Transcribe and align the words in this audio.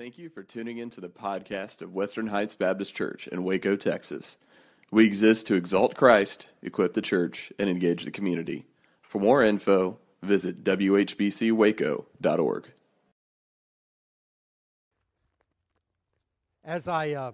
Thank 0.00 0.16
you 0.16 0.30
for 0.30 0.42
tuning 0.42 0.78
in 0.78 0.88
to 0.92 1.00
the 1.02 1.10
podcast 1.10 1.82
of 1.82 1.92
Western 1.92 2.28
Heights 2.28 2.54
Baptist 2.54 2.94
Church 2.94 3.28
in 3.28 3.44
Waco, 3.44 3.76
Texas. 3.76 4.38
We 4.90 5.04
exist 5.04 5.46
to 5.48 5.56
exalt 5.56 5.94
Christ, 5.94 6.48
equip 6.62 6.94
the 6.94 7.02
church, 7.02 7.52
and 7.58 7.68
engage 7.68 8.06
the 8.06 8.10
community. 8.10 8.64
For 9.02 9.20
more 9.20 9.42
info, 9.42 9.98
visit 10.22 10.64
whbcwaco.org. 10.64 12.68
As 16.64 16.88
I 16.88 17.10
uh, 17.10 17.32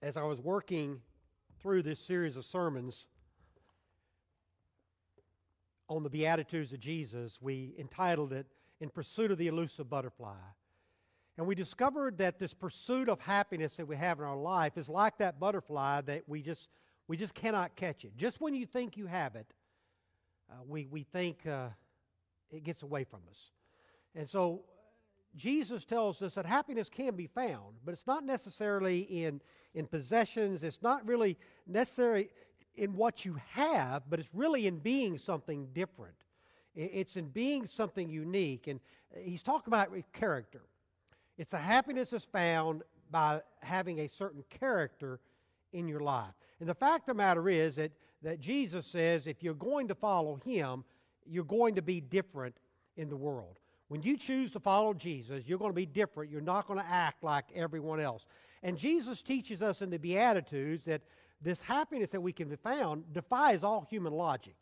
as 0.00 0.16
I 0.16 0.22
was 0.22 0.40
working 0.40 1.00
through 1.60 1.82
this 1.82 1.98
series 1.98 2.36
of 2.36 2.44
sermons 2.44 3.08
on 5.88 6.04
the 6.04 6.10
Beatitudes 6.10 6.72
of 6.72 6.78
Jesus, 6.78 7.42
we 7.42 7.74
entitled 7.76 8.32
it 8.32 8.46
"In 8.80 8.90
Pursuit 8.90 9.30
of 9.30 9.38
the 9.38 9.48
Elusive 9.48 9.88
Butterfly." 9.88 10.36
And 11.36 11.46
we 11.46 11.54
discovered 11.54 12.18
that 12.18 12.38
this 12.38 12.54
pursuit 12.54 13.08
of 13.08 13.20
happiness 13.20 13.76
that 13.76 13.86
we 13.86 13.96
have 13.96 14.20
in 14.20 14.24
our 14.24 14.36
life 14.36 14.78
is 14.78 14.88
like 14.88 15.18
that 15.18 15.40
butterfly 15.40 16.00
that 16.02 16.28
we 16.28 16.42
just, 16.42 16.68
we 17.08 17.16
just 17.16 17.34
cannot 17.34 17.74
catch 17.74 18.04
it. 18.04 18.16
Just 18.16 18.40
when 18.40 18.54
you 18.54 18.66
think 18.66 18.96
you 18.96 19.06
have 19.06 19.34
it, 19.34 19.46
uh, 20.50 20.54
we, 20.66 20.86
we 20.86 21.02
think 21.02 21.44
uh, 21.46 21.68
it 22.52 22.62
gets 22.62 22.82
away 22.82 23.02
from 23.02 23.20
us. 23.28 23.50
And 24.14 24.28
so 24.28 24.62
Jesus 25.34 25.84
tells 25.84 26.22
us 26.22 26.34
that 26.34 26.46
happiness 26.46 26.88
can 26.88 27.16
be 27.16 27.26
found, 27.26 27.74
but 27.84 27.92
it's 27.92 28.06
not 28.06 28.24
necessarily 28.24 29.00
in, 29.00 29.40
in 29.74 29.86
possessions. 29.86 30.62
It's 30.62 30.82
not 30.82 31.04
really 31.04 31.36
necessary 31.66 32.30
in 32.76 32.94
what 32.94 33.24
you 33.24 33.40
have, 33.50 34.04
but 34.08 34.20
it's 34.20 34.30
really 34.32 34.68
in 34.68 34.78
being 34.78 35.18
something 35.18 35.66
different. 35.72 36.14
It's 36.74 37.16
in 37.16 37.26
being 37.28 37.66
something 37.66 38.08
unique. 38.08 38.66
And 38.66 38.80
uh, 39.14 39.20
he's 39.22 39.42
talking 39.42 39.72
about 39.72 39.90
character. 40.12 40.62
It's 41.38 41.52
a 41.52 41.58
happiness 41.58 42.10
that's 42.10 42.24
found 42.24 42.82
by 43.10 43.42
having 43.60 44.00
a 44.00 44.08
certain 44.08 44.44
character 44.50 45.20
in 45.72 45.88
your 45.88 46.00
life. 46.00 46.32
And 46.60 46.68
the 46.68 46.74
fact 46.74 47.08
of 47.08 47.16
the 47.16 47.22
matter 47.22 47.48
is 47.48 47.76
that, 47.76 47.92
that 48.22 48.40
Jesus 48.40 48.86
says 48.86 49.26
if 49.26 49.42
you're 49.42 49.54
going 49.54 49.88
to 49.88 49.94
follow 49.94 50.40
him, 50.44 50.84
you're 51.26 51.44
going 51.44 51.74
to 51.74 51.82
be 51.82 52.00
different 52.00 52.56
in 52.96 53.08
the 53.08 53.16
world. 53.16 53.58
When 53.88 54.02
you 54.02 54.16
choose 54.16 54.50
to 54.52 54.60
follow 54.60 54.94
Jesus, 54.94 55.44
you're 55.46 55.58
going 55.58 55.70
to 55.70 55.76
be 55.76 55.86
different. 55.86 56.30
You're 56.30 56.40
not 56.40 56.66
going 56.66 56.80
to 56.80 56.86
act 56.86 57.22
like 57.22 57.44
everyone 57.54 58.00
else. 58.00 58.24
And 58.62 58.78
Jesus 58.78 59.22
teaches 59.22 59.62
us 59.62 59.82
in 59.82 59.90
the 59.90 59.98
Beatitudes 59.98 60.86
that 60.86 61.02
this 61.42 61.60
happiness 61.60 62.10
that 62.10 62.20
we 62.20 62.32
can 62.32 62.48
be 62.48 62.56
found 62.56 63.12
defies 63.12 63.62
all 63.62 63.86
human 63.90 64.12
logic 64.12 64.56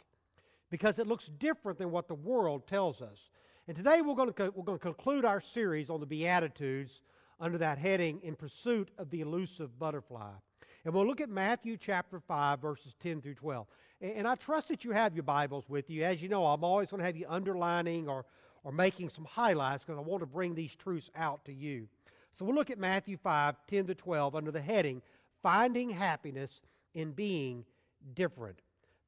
because 0.72 0.98
it 0.98 1.06
looks 1.06 1.26
different 1.26 1.78
than 1.78 1.90
what 1.90 2.08
the 2.08 2.14
world 2.14 2.66
tells 2.66 3.02
us. 3.02 3.28
And 3.68 3.76
today 3.76 4.00
we're 4.00 4.14
going, 4.14 4.28
to 4.28 4.32
co- 4.32 4.52
we're 4.54 4.64
going 4.64 4.78
to 4.78 4.82
conclude 4.82 5.26
our 5.26 5.38
series 5.38 5.90
on 5.90 6.00
the 6.00 6.06
Beatitudes 6.06 7.02
under 7.38 7.58
that 7.58 7.76
heading, 7.76 8.20
In 8.22 8.34
Pursuit 8.34 8.88
of 8.96 9.10
the 9.10 9.20
Elusive 9.20 9.78
Butterfly. 9.78 10.30
And 10.86 10.94
we'll 10.94 11.06
look 11.06 11.20
at 11.20 11.28
Matthew 11.28 11.76
chapter 11.76 12.20
5, 12.20 12.58
verses 12.60 12.94
10 13.02 13.20
through 13.20 13.34
12. 13.34 13.66
And, 14.00 14.12
and 14.12 14.26
I 14.26 14.34
trust 14.34 14.68
that 14.68 14.82
you 14.82 14.92
have 14.92 15.14
your 15.14 15.24
Bibles 15.24 15.68
with 15.68 15.90
you. 15.90 16.04
As 16.04 16.22
you 16.22 16.30
know, 16.30 16.46
I'm 16.46 16.64
always 16.64 16.88
going 16.88 17.00
to 17.00 17.06
have 17.06 17.18
you 17.18 17.26
underlining 17.28 18.08
or, 18.08 18.24
or 18.64 18.72
making 18.72 19.10
some 19.10 19.26
highlights 19.26 19.84
because 19.84 19.98
I 19.98 20.02
want 20.02 20.22
to 20.22 20.26
bring 20.26 20.54
these 20.54 20.74
truths 20.74 21.10
out 21.14 21.44
to 21.44 21.52
you. 21.52 21.86
So 22.32 22.46
we'll 22.46 22.54
look 22.54 22.70
at 22.70 22.78
Matthew 22.78 23.18
5, 23.18 23.56
10 23.68 23.88
to 23.88 23.94
12 23.94 24.34
under 24.34 24.50
the 24.50 24.62
heading, 24.62 25.02
Finding 25.42 25.90
Happiness 25.90 26.62
in 26.94 27.12
Being 27.12 27.66
Different. 28.14 28.58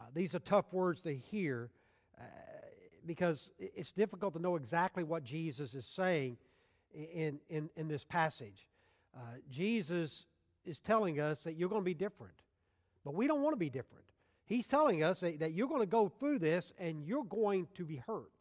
Uh, 0.00 0.04
these 0.14 0.34
are 0.34 0.38
tough 0.40 0.72
words 0.72 1.02
to 1.02 1.14
hear. 1.14 1.70
Uh, 2.18 2.24
because 3.06 3.50
it's 3.58 3.92
difficult 3.92 4.34
to 4.34 4.40
know 4.40 4.56
exactly 4.56 5.02
what 5.02 5.24
Jesus 5.24 5.74
is 5.74 5.86
saying 5.86 6.36
in, 6.94 7.38
in, 7.48 7.70
in 7.76 7.88
this 7.88 8.04
passage. 8.04 8.68
Uh, 9.14 9.20
Jesus 9.50 10.26
is 10.64 10.78
telling 10.78 11.20
us 11.20 11.40
that 11.44 11.54
you're 11.56 11.68
going 11.68 11.80
to 11.80 11.84
be 11.84 11.94
different, 11.94 12.34
but 13.04 13.14
we 13.14 13.26
don't 13.26 13.42
want 13.42 13.54
to 13.54 13.58
be 13.58 13.70
different. 13.70 14.04
He's 14.44 14.66
telling 14.66 15.02
us 15.02 15.20
that, 15.20 15.40
that 15.40 15.52
you're 15.52 15.68
going 15.68 15.80
to 15.80 15.86
go 15.86 16.08
through 16.08 16.40
this 16.40 16.72
and 16.78 17.04
you're 17.04 17.24
going 17.24 17.68
to 17.74 17.84
be 17.84 17.96
hurt. 17.96 18.32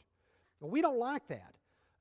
We 0.59 0.81
don't 0.81 0.99
like 0.99 1.27
that. 1.29 1.53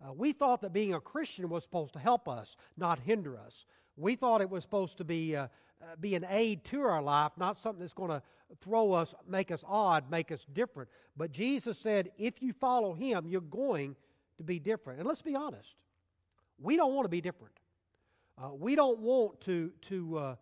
Uh, 0.05 0.13
we 0.13 0.33
thought 0.33 0.61
that 0.63 0.73
being 0.73 0.95
a 0.95 1.01
Christian 1.01 1.49
was 1.49 1.63
supposed 1.63 1.93
to 1.93 1.99
help 1.99 2.29
us, 2.29 2.57
not 2.77 2.99
hinder 2.99 3.37
us. 3.39 3.67
We 3.97 4.15
thought 4.15 4.41
it 4.41 4.51
was 4.51 4.63
supposed 4.63 4.99
to 4.99 5.05
be, 5.05 5.37
uh, 5.37 5.49
uh, 5.83 5.97
be 6.01 6.15
an 6.15 6.27
aid 6.29 6.65
to 6.65 6.81
our 6.81 7.03
life, 7.03 7.33
not 7.37 7.57
something 7.57 7.81
that's 7.81 7.93
going 7.93 8.11
to 8.11 8.23
throw 8.61 8.93
us, 8.93 9.15
make 9.29 9.51
us 9.51 9.63
odd, 9.67 10.11
make 10.11 10.33
us 10.33 10.47
different. 10.53 10.89
But 11.17 11.33
Jesus 11.33 11.79
said, 11.79 12.11
if 12.19 12.43
you 12.43 12.53
follow 12.53 12.95
him, 12.95 13.27
you're 13.27 13.41
going 13.41 13.95
to 14.39 14.43
be 14.43 14.59
different. 14.59 14.99
And 15.01 15.09
let's 15.09 15.23
be 15.23 15.35
honest, 15.35 15.75
we 16.61 16.77
don't 16.77 16.95
want 16.95 17.05
to 17.05 17.11
be 17.11 17.21
different. 17.21 17.55
Uh, 18.37 18.55
we 18.55 18.75
don't 18.75 19.01
want 19.01 19.41
to, 19.43 19.73
to 19.83 20.19
uh, 20.19 20.35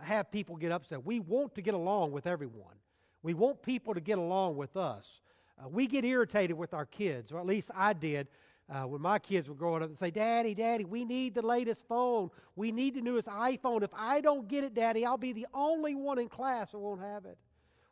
have 0.00 0.30
people 0.30 0.56
get 0.56 0.72
upset. 0.72 1.04
We 1.04 1.20
want 1.20 1.54
to 1.54 1.62
get 1.62 1.74
along 1.74 2.12
with 2.12 2.26
everyone. 2.26 2.74
We 3.22 3.34
want 3.34 3.62
people 3.62 3.94
to 3.94 4.00
get 4.00 4.18
along 4.18 4.56
with 4.56 4.76
us. 4.76 5.20
Uh, 5.58 5.68
we 5.68 5.86
get 5.86 6.04
irritated 6.04 6.56
with 6.56 6.74
our 6.74 6.86
kids, 6.86 7.32
or 7.32 7.40
at 7.40 7.46
least 7.46 7.70
I 7.74 7.92
did 7.92 8.28
uh, 8.68 8.82
when 8.82 9.00
my 9.00 9.18
kids 9.18 9.48
were 9.48 9.54
growing 9.54 9.82
up 9.82 9.88
and 9.88 9.98
say, 9.98 10.10
Daddy, 10.10 10.54
Daddy, 10.54 10.84
we 10.84 11.04
need 11.04 11.34
the 11.34 11.46
latest 11.46 11.86
phone. 11.86 12.30
We 12.56 12.72
need 12.72 12.94
the 12.94 13.00
newest 13.00 13.28
iPhone. 13.28 13.82
If 13.82 13.90
I 13.94 14.20
don't 14.20 14.48
get 14.48 14.64
it, 14.64 14.74
Daddy, 14.74 15.04
I'll 15.04 15.16
be 15.16 15.32
the 15.32 15.46
only 15.54 15.94
one 15.94 16.18
in 16.18 16.28
class 16.28 16.72
that 16.72 16.78
won't 16.78 17.00
have 17.00 17.24
it. 17.24 17.38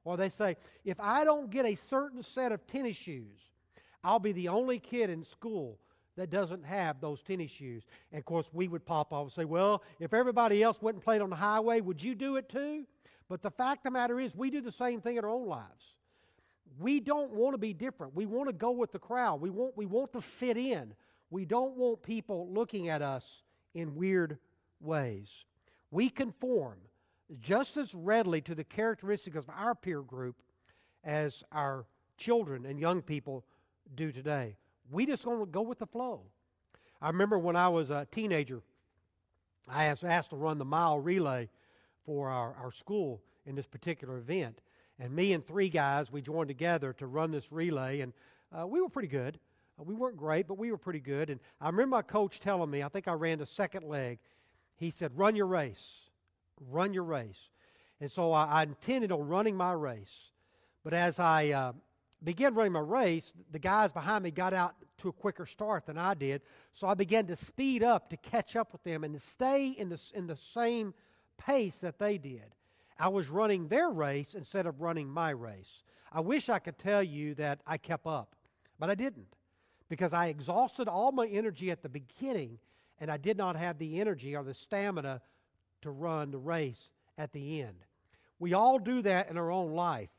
Or 0.04 0.16
they 0.16 0.28
say, 0.28 0.56
if 0.84 0.98
I 1.00 1.24
don't 1.24 1.50
get 1.50 1.64
a 1.64 1.76
certain 1.76 2.22
set 2.22 2.52
of 2.52 2.66
tennis 2.66 2.96
shoes, 2.96 3.38
I'll 4.02 4.18
be 4.18 4.32
the 4.32 4.48
only 4.48 4.78
kid 4.78 5.10
in 5.10 5.24
school 5.24 5.78
that 6.16 6.30
doesn't 6.30 6.64
have 6.64 7.00
those 7.00 7.22
tennis 7.22 7.50
shoes. 7.50 7.84
And 8.12 8.18
of 8.18 8.24
course, 8.24 8.46
we 8.52 8.68
would 8.68 8.84
pop 8.84 9.12
off 9.12 9.24
and 9.24 9.32
say, 9.32 9.44
well, 9.44 9.82
if 10.00 10.12
everybody 10.12 10.62
else 10.62 10.82
went 10.82 10.96
and 10.96 11.04
played 11.04 11.22
on 11.22 11.30
the 11.30 11.36
highway, 11.36 11.80
would 11.80 12.02
you 12.02 12.14
do 12.14 12.36
it 12.36 12.48
too? 12.48 12.84
But 13.28 13.42
the 13.42 13.50
fact 13.50 13.80
of 13.80 13.84
the 13.84 13.90
matter 13.92 14.20
is, 14.20 14.36
we 14.36 14.50
do 14.50 14.60
the 14.60 14.72
same 14.72 15.00
thing 15.00 15.16
in 15.16 15.24
our 15.24 15.30
own 15.30 15.46
lives. 15.46 15.94
We 16.78 17.00
don't 17.00 17.32
want 17.32 17.54
to 17.54 17.58
be 17.58 17.72
different. 17.72 18.14
We 18.14 18.26
want 18.26 18.48
to 18.48 18.52
go 18.52 18.70
with 18.72 18.92
the 18.92 18.98
crowd. 18.98 19.40
We 19.40 19.50
want, 19.50 19.76
we 19.76 19.86
want 19.86 20.12
to 20.14 20.20
fit 20.20 20.56
in. 20.56 20.94
We 21.30 21.44
don't 21.44 21.76
want 21.76 22.02
people 22.02 22.48
looking 22.52 22.88
at 22.88 23.02
us 23.02 23.42
in 23.74 23.94
weird 23.94 24.38
ways. 24.80 25.28
We 25.90 26.08
conform 26.08 26.78
just 27.40 27.76
as 27.76 27.94
readily 27.94 28.40
to 28.42 28.54
the 28.54 28.64
characteristics 28.64 29.36
of 29.36 29.48
our 29.48 29.74
peer 29.74 30.02
group 30.02 30.36
as 31.04 31.42
our 31.52 31.86
children 32.16 32.66
and 32.66 32.78
young 32.78 33.02
people 33.02 33.44
do 33.94 34.12
today. 34.12 34.56
We 34.90 35.06
just 35.06 35.24
want 35.24 35.40
to 35.40 35.46
go 35.46 35.62
with 35.62 35.78
the 35.78 35.86
flow. 35.86 36.22
I 37.00 37.08
remember 37.08 37.38
when 37.38 37.56
I 37.56 37.68
was 37.68 37.90
a 37.90 38.06
teenager, 38.10 38.62
I 39.68 39.90
was 39.90 40.04
asked 40.04 40.30
to 40.30 40.36
run 40.36 40.58
the 40.58 40.64
mile 40.64 40.98
relay 40.98 41.48
for 42.04 42.28
our, 42.28 42.54
our 42.54 42.72
school 42.72 43.22
in 43.46 43.54
this 43.54 43.66
particular 43.66 44.18
event. 44.18 44.60
And 44.98 45.14
me 45.14 45.32
and 45.32 45.44
three 45.44 45.68
guys, 45.68 46.10
we 46.12 46.22
joined 46.22 46.48
together 46.48 46.92
to 46.94 47.06
run 47.06 47.30
this 47.30 47.50
relay, 47.50 48.00
and 48.00 48.12
uh, 48.56 48.66
we 48.66 48.80
were 48.80 48.88
pretty 48.88 49.08
good. 49.08 49.38
We 49.76 49.94
weren't 49.94 50.16
great, 50.16 50.46
but 50.46 50.56
we 50.56 50.70
were 50.70 50.78
pretty 50.78 51.00
good. 51.00 51.30
And 51.30 51.40
I 51.60 51.66
remember 51.66 51.96
my 51.96 52.02
coach 52.02 52.38
telling 52.38 52.70
me, 52.70 52.82
I 52.84 52.88
think 52.88 53.08
I 53.08 53.12
ran 53.12 53.38
the 53.38 53.46
second 53.46 53.88
leg. 53.88 54.20
He 54.76 54.92
said, 54.92 55.10
Run 55.16 55.34
your 55.34 55.46
race 55.46 56.04
run 56.70 56.94
your 56.94 57.04
race. 57.04 57.48
And 58.00 58.10
so 58.10 58.32
I, 58.32 58.44
I 58.44 58.62
intended 58.62 59.12
on 59.12 59.26
running 59.26 59.56
my 59.56 59.72
race. 59.72 60.30
But 60.82 60.94
as 60.94 61.18
I 61.18 61.50
uh, 61.50 61.72
began 62.22 62.54
running 62.54 62.72
my 62.72 62.80
race, 62.80 63.32
the 63.50 63.58
guys 63.58 63.92
behind 63.92 64.24
me 64.24 64.30
got 64.30 64.52
out 64.52 64.74
to 64.98 65.08
a 65.08 65.12
quicker 65.12 65.46
start 65.46 65.86
than 65.86 65.98
I 65.98 66.14
did. 66.14 66.42
So 66.72 66.86
I 66.86 66.94
began 66.94 67.26
to 67.26 67.36
speed 67.36 67.82
up 67.82 68.10
to 68.10 68.16
catch 68.16 68.56
up 68.56 68.72
with 68.72 68.82
them 68.84 69.04
and 69.04 69.14
to 69.14 69.20
stay 69.20 69.68
in 69.68 69.88
the, 69.88 70.00
in 70.14 70.26
the 70.26 70.36
same 70.36 70.94
pace 71.38 71.76
that 71.76 71.98
they 71.98 72.18
did. 72.18 72.54
I 72.98 73.08
was 73.08 73.28
running 73.28 73.68
their 73.68 73.88
race 73.90 74.34
instead 74.34 74.66
of 74.66 74.80
running 74.80 75.08
my 75.08 75.30
race. 75.30 75.82
I 76.12 76.20
wish 76.20 76.48
I 76.48 76.58
could 76.58 76.78
tell 76.78 77.02
you 77.02 77.34
that 77.34 77.60
I 77.66 77.76
kept 77.76 78.06
up, 78.06 78.36
but 78.78 78.88
I 78.90 78.94
didn't 78.94 79.34
because 79.88 80.12
I 80.12 80.26
exhausted 80.26 80.88
all 80.88 81.12
my 81.12 81.26
energy 81.26 81.70
at 81.70 81.82
the 81.82 81.88
beginning 81.88 82.58
and 83.00 83.10
I 83.10 83.16
did 83.16 83.36
not 83.36 83.56
have 83.56 83.78
the 83.78 84.00
energy 84.00 84.36
or 84.36 84.44
the 84.44 84.54
stamina 84.54 85.20
to 85.82 85.90
run 85.90 86.30
the 86.30 86.38
race 86.38 86.90
at 87.18 87.32
the 87.32 87.62
end. 87.62 87.76
We 88.38 88.54
all 88.54 88.78
do 88.78 89.02
that 89.02 89.28
in 89.30 89.36
our 89.36 89.50
own 89.50 89.72
life. 89.72 90.10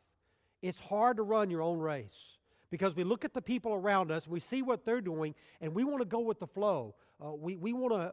It's 0.62 0.80
hard 0.80 1.18
to 1.18 1.24
run 1.24 1.50
your 1.50 1.62
own 1.62 1.80
race 1.80 2.38
because 2.70 2.96
we 2.96 3.04
look 3.04 3.24
at 3.24 3.34
the 3.34 3.42
people 3.42 3.74
around 3.74 4.12
us, 4.12 4.28
we 4.28 4.40
see 4.40 4.62
what 4.62 4.86
they're 4.86 5.02
doing, 5.02 5.34
and 5.62 5.74
we 5.74 5.84
want 5.84 6.00
to 6.00 6.06
go 6.06 6.20
with 6.20 6.40
the 6.40 6.48
flow. 6.48 6.96
uh, 7.24 7.32
we, 7.32 7.56
we 7.56 7.74
want 7.74 7.94
to 7.94 8.12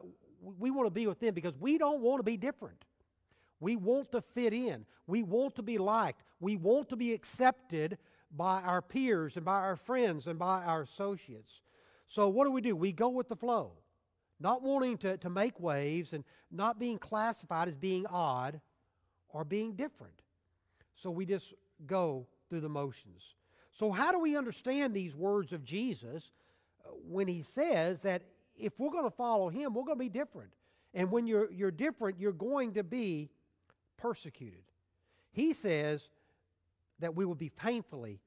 we 0.59 0.71
want 0.71 0.85
to 0.85 0.91
be 0.91 1.07
with 1.07 1.21
them 1.21 1.33
because 1.33 1.53
we 1.57 1.77
don't 1.77 2.01
want 2.01 2.19
to 2.19 2.23
be 2.23 2.35
different. 2.35 2.83
We 3.63 3.77
want 3.77 4.11
to 4.11 4.21
fit 4.21 4.51
in. 4.51 4.85
We 5.07 5.23
want 5.23 5.55
to 5.55 5.61
be 5.61 5.77
liked. 5.77 6.23
We 6.41 6.57
want 6.57 6.89
to 6.89 6.97
be 6.97 7.13
accepted 7.13 7.97
by 8.29 8.61
our 8.61 8.81
peers 8.81 9.37
and 9.37 9.45
by 9.45 9.59
our 9.59 9.77
friends 9.77 10.27
and 10.27 10.37
by 10.37 10.63
our 10.63 10.81
associates. 10.81 11.61
So, 12.09 12.27
what 12.27 12.43
do 12.43 12.51
we 12.51 12.59
do? 12.59 12.75
We 12.75 12.91
go 12.91 13.07
with 13.07 13.29
the 13.29 13.37
flow, 13.37 13.71
not 14.37 14.63
wanting 14.63 14.97
to, 14.99 15.17
to 15.17 15.29
make 15.29 15.61
waves 15.61 16.11
and 16.11 16.25
not 16.51 16.77
being 16.77 16.97
classified 16.97 17.69
as 17.69 17.75
being 17.75 18.05
odd 18.05 18.59
or 19.29 19.45
being 19.45 19.75
different. 19.75 20.21
So, 20.95 21.09
we 21.09 21.25
just 21.25 21.53
go 21.87 22.27
through 22.49 22.61
the 22.61 22.69
motions. 22.69 23.23
So, 23.71 23.91
how 23.91 24.11
do 24.11 24.19
we 24.19 24.35
understand 24.35 24.93
these 24.93 25.15
words 25.15 25.53
of 25.53 25.63
Jesus 25.63 26.31
uh, 26.85 26.89
when 27.07 27.29
he 27.29 27.45
says 27.55 28.01
that 28.01 28.23
if 28.57 28.77
we're 28.77 28.91
going 28.91 29.05
to 29.05 29.15
follow 29.15 29.47
him, 29.47 29.73
we're 29.73 29.85
going 29.85 29.97
to 29.97 30.03
be 30.03 30.09
different? 30.09 30.51
And 30.93 31.09
when 31.09 31.25
you're, 31.25 31.49
you're 31.49 31.71
different, 31.71 32.19
you're 32.19 32.33
going 32.33 32.73
to 32.73 32.83
be 32.83 33.29
persecuted. 34.03 34.65
He 35.31 35.53
says 35.53 36.09
that 36.99 37.15
we 37.15 37.23
will 37.23 37.35
be 37.35 37.49
painfully 37.49 38.19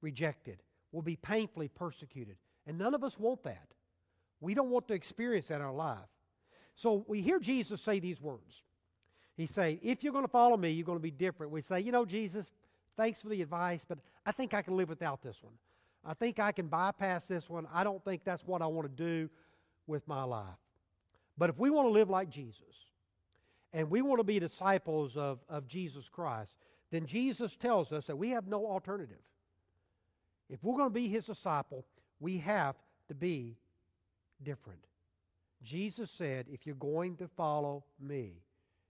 rejected, 0.00 0.58
will 0.90 1.02
be 1.02 1.14
painfully 1.14 1.68
persecuted. 1.68 2.36
And 2.66 2.76
none 2.76 2.94
of 2.94 3.04
us 3.04 3.16
want 3.16 3.44
that. 3.44 3.68
We 4.40 4.54
don't 4.54 4.70
want 4.70 4.88
to 4.88 4.94
experience 4.94 5.46
that 5.46 5.56
in 5.56 5.62
our 5.62 5.72
life. 5.72 6.10
So 6.74 7.04
we 7.06 7.22
hear 7.22 7.38
Jesus 7.38 7.80
say 7.80 8.00
these 8.00 8.20
words. 8.20 8.62
He 9.36 9.46
say, 9.46 9.78
if 9.84 10.02
you're 10.02 10.12
going 10.12 10.24
to 10.24 10.30
follow 10.30 10.56
me, 10.56 10.70
you're 10.70 10.84
going 10.84 10.98
to 10.98 11.02
be 11.02 11.12
different. 11.12 11.52
We 11.52 11.62
say, 11.62 11.78
you 11.78 11.92
know, 11.92 12.04
Jesus, 12.04 12.50
thanks 12.96 13.22
for 13.22 13.28
the 13.28 13.40
advice, 13.40 13.84
but 13.88 13.98
I 14.26 14.32
think 14.32 14.52
I 14.52 14.62
can 14.62 14.76
live 14.76 14.88
without 14.88 15.22
this 15.22 15.36
one. 15.42 15.54
I 16.04 16.14
think 16.14 16.40
I 16.40 16.50
can 16.50 16.66
bypass 16.66 17.26
this 17.26 17.48
one. 17.48 17.68
I 17.72 17.84
don't 17.84 18.04
think 18.04 18.24
that's 18.24 18.44
what 18.44 18.62
I 18.62 18.66
want 18.66 18.88
to 18.88 19.04
do 19.04 19.30
with 19.86 20.06
my 20.08 20.24
life. 20.24 20.58
But 21.36 21.50
if 21.50 21.58
we 21.58 21.70
want 21.70 21.86
to 21.86 21.92
live 21.92 22.10
like 22.10 22.30
Jesus, 22.30 22.87
and 23.72 23.90
we 23.90 24.02
want 24.02 24.20
to 24.20 24.24
be 24.24 24.38
disciples 24.38 25.16
of, 25.16 25.40
of 25.48 25.66
Jesus 25.66 26.08
Christ, 26.08 26.54
then 26.90 27.06
Jesus 27.06 27.56
tells 27.56 27.92
us 27.92 28.06
that 28.06 28.16
we 28.16 28.30
have 28.30 28.46
no 28.46 28.66
alternative. 28.66 29.18
If 30.48 30.64
we're 30.64 30.76
going 30.76 30.88
to 30.88 30.94
be 30.94 31.08
his 31.08 31.26
disciple, 31.26 31.84
we 32.20 32.38
have 32.38 32.76
to 33.08 33.14
be 33.14 33.56
different. 34.42 34.80
Jesus 35.62 36.10
said, 36.10 36.46
if 36.50 36.66
you're 36.66 36.76
going 36.76 37.16
to 37.16 37.28
follow 37.28 37.84
me, 38.00 38.42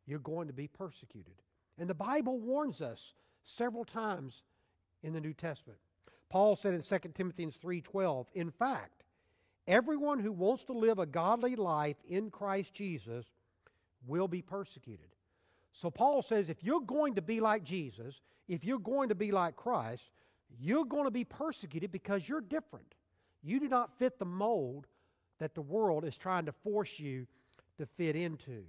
you're 0.06 0.18
going 0.18 0.46
to 0.46 0.52
be 0.52 0.68
persecuted. 0.68 1.34
And 1.78 1.88
the 1.88 1.94
Bible 1.94 2.38
warns 2.38 2.80
us 2.80 3.14
several 3.42 3.84
times 3.84 4.42
in 5.02 5.12
the 5.12 5.20
New 5.20 5.32
Testament. 5.32 5.78
Paul 6.28 6.56
said 6.56 6.74
in 6.74 6.82
2 6.82 6.98
Timothy 7.14 7.46
3:12, 7.46 8.26
in 8.34 8.50
fact, 8.50 9.04
everyone 9.66 10.18
who 10.18 10.32
wants 10.32 10.64
to 10.64 10.72
live 10.72 10.98
a 10.98 11.06
godly 11.06 11.56
life 11.56 11.96
in 12.06 12.30
Christ 12.30 12.74
Jesus 12.74 13.26
will 14.06 14.28
be 14.28 14.42
persecuted. 14.42 15.08
So 15.72 15.90
Paul 15.90 16.22
says 16.22 16.48
if 16.48 16.62
you're 16.62 16.80
going 16.80 17.14
to 17.14 17.22
be 17.22 17.40
like 17.40 17.64
Jesus, 17.64 18.20
if 18.48 18.64
you're 18.64 18.78
going 18.78 19.10
to 19.10 19.14
be 19.14 19.30
like 19.30 19.56
Christ, 19.56 20.10
you're 20.58 20.84
going 20.84 21.04
to 21.04 21.10
be 21.10 21.24
persecuted 21.24 21.92
because 21.92 22.28
you're 22.28 22.40
different. 22.40 22.94
You 23.42 23.60
do 23.60 23.68
not 23.68 23.96
fit 23.98 24.18
the 24.18 24.24
mold 24.24 24.86
that 25.38 25.54
the 25.54 25.62
world 25.62 26.04
is 26.04 26.16
trying 26.16 26.46
to 26.46 26.52
force 26.52 26.98
you 26.98 27.26
to 27.78 27.86
fit 27.86 28.16
into. 28.16 28.64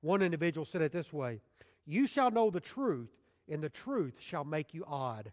One 0.00 0.22
individual 0.22 0.64
said 0.64 0.82
it 0.82 0.92
this 0.92 1.12
way 1.12 1.40
You 1.84 2.06
shall 2.06 2.30
know 2.30 2.50
the 2.50 2.60
truth, 2.60 3.10
and 3.48 3.62
the 3.62 3.68
truth 3.68 4.14
shall 4.20 4.44
make 4.44 4.72
you 4.72 4.84
odd. 4.86 5.32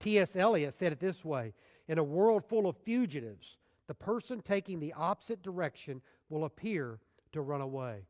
T.S. 0.00 0.36
Eliot 0.36 0.74
said 0.78 0.92
it 0.92 1.00
this 1.00 1.24
way 1.24 1.54
In 1.88 1.98
a 1.98 2.04
world 2.04 2.44
full 2.44 2.66
of 2.66 2.76
fugitives, 2.78 3.58
the 3.86 3.94
person 3.94 4.40
taking 4.40 4.80
the 4.80 4.92
opposite 4.94 5.42
direction 5.42 6.02
will 6.28 6.44
appear 6.44 6.98
to 7.32 7.40
run 7.40 7.60
away. 7.60 8.06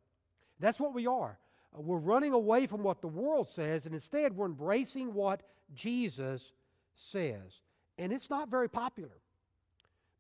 That's 0.61 0.81
what 0.81 0.95
we 0.95 1.07
are. 1.07 1.39
Uh, 1.77 1.81
we're 1.81 1.99
running 1.99 2.33
away 2.33 2.67
from 2.67 2.83
what 2.83 3.01
the 3.01 3.09
world 3.09 3.49
says, 3.55 3.87
and 3.87 3.95
instead 3.95 4.37
we're 4.37 4.47
embracing 4.47 5.15
what 5.15 5.43
Jesus 5.75 6.53
says. 6.97 7.61
And 7.99 8.13
it's 8.13 8.31
not 8.31 8.49
very 8.49 8.69
popular. 8.69 9.17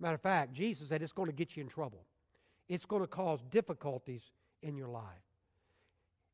Matter 0.01 0.15
of 0.15 0.21
fact, 0.21 0.53
Jesus 0.53 0.89
said 0.89 1.03
it's 1.03 1.13
going 1.13 1.29
to 1.29 1.35
get 1.35 1.57
you 1.57 1.63
in 1.63 1.69
trouble, 1.69 2.05
it's 2.69 2.87
going 2.87 3.03
to 3.03 3.09
cause 3.09 3.41
difficulties 3.51 4.31
in 4.63 4.77
your 4.77 4.89
life. 4.89 5.05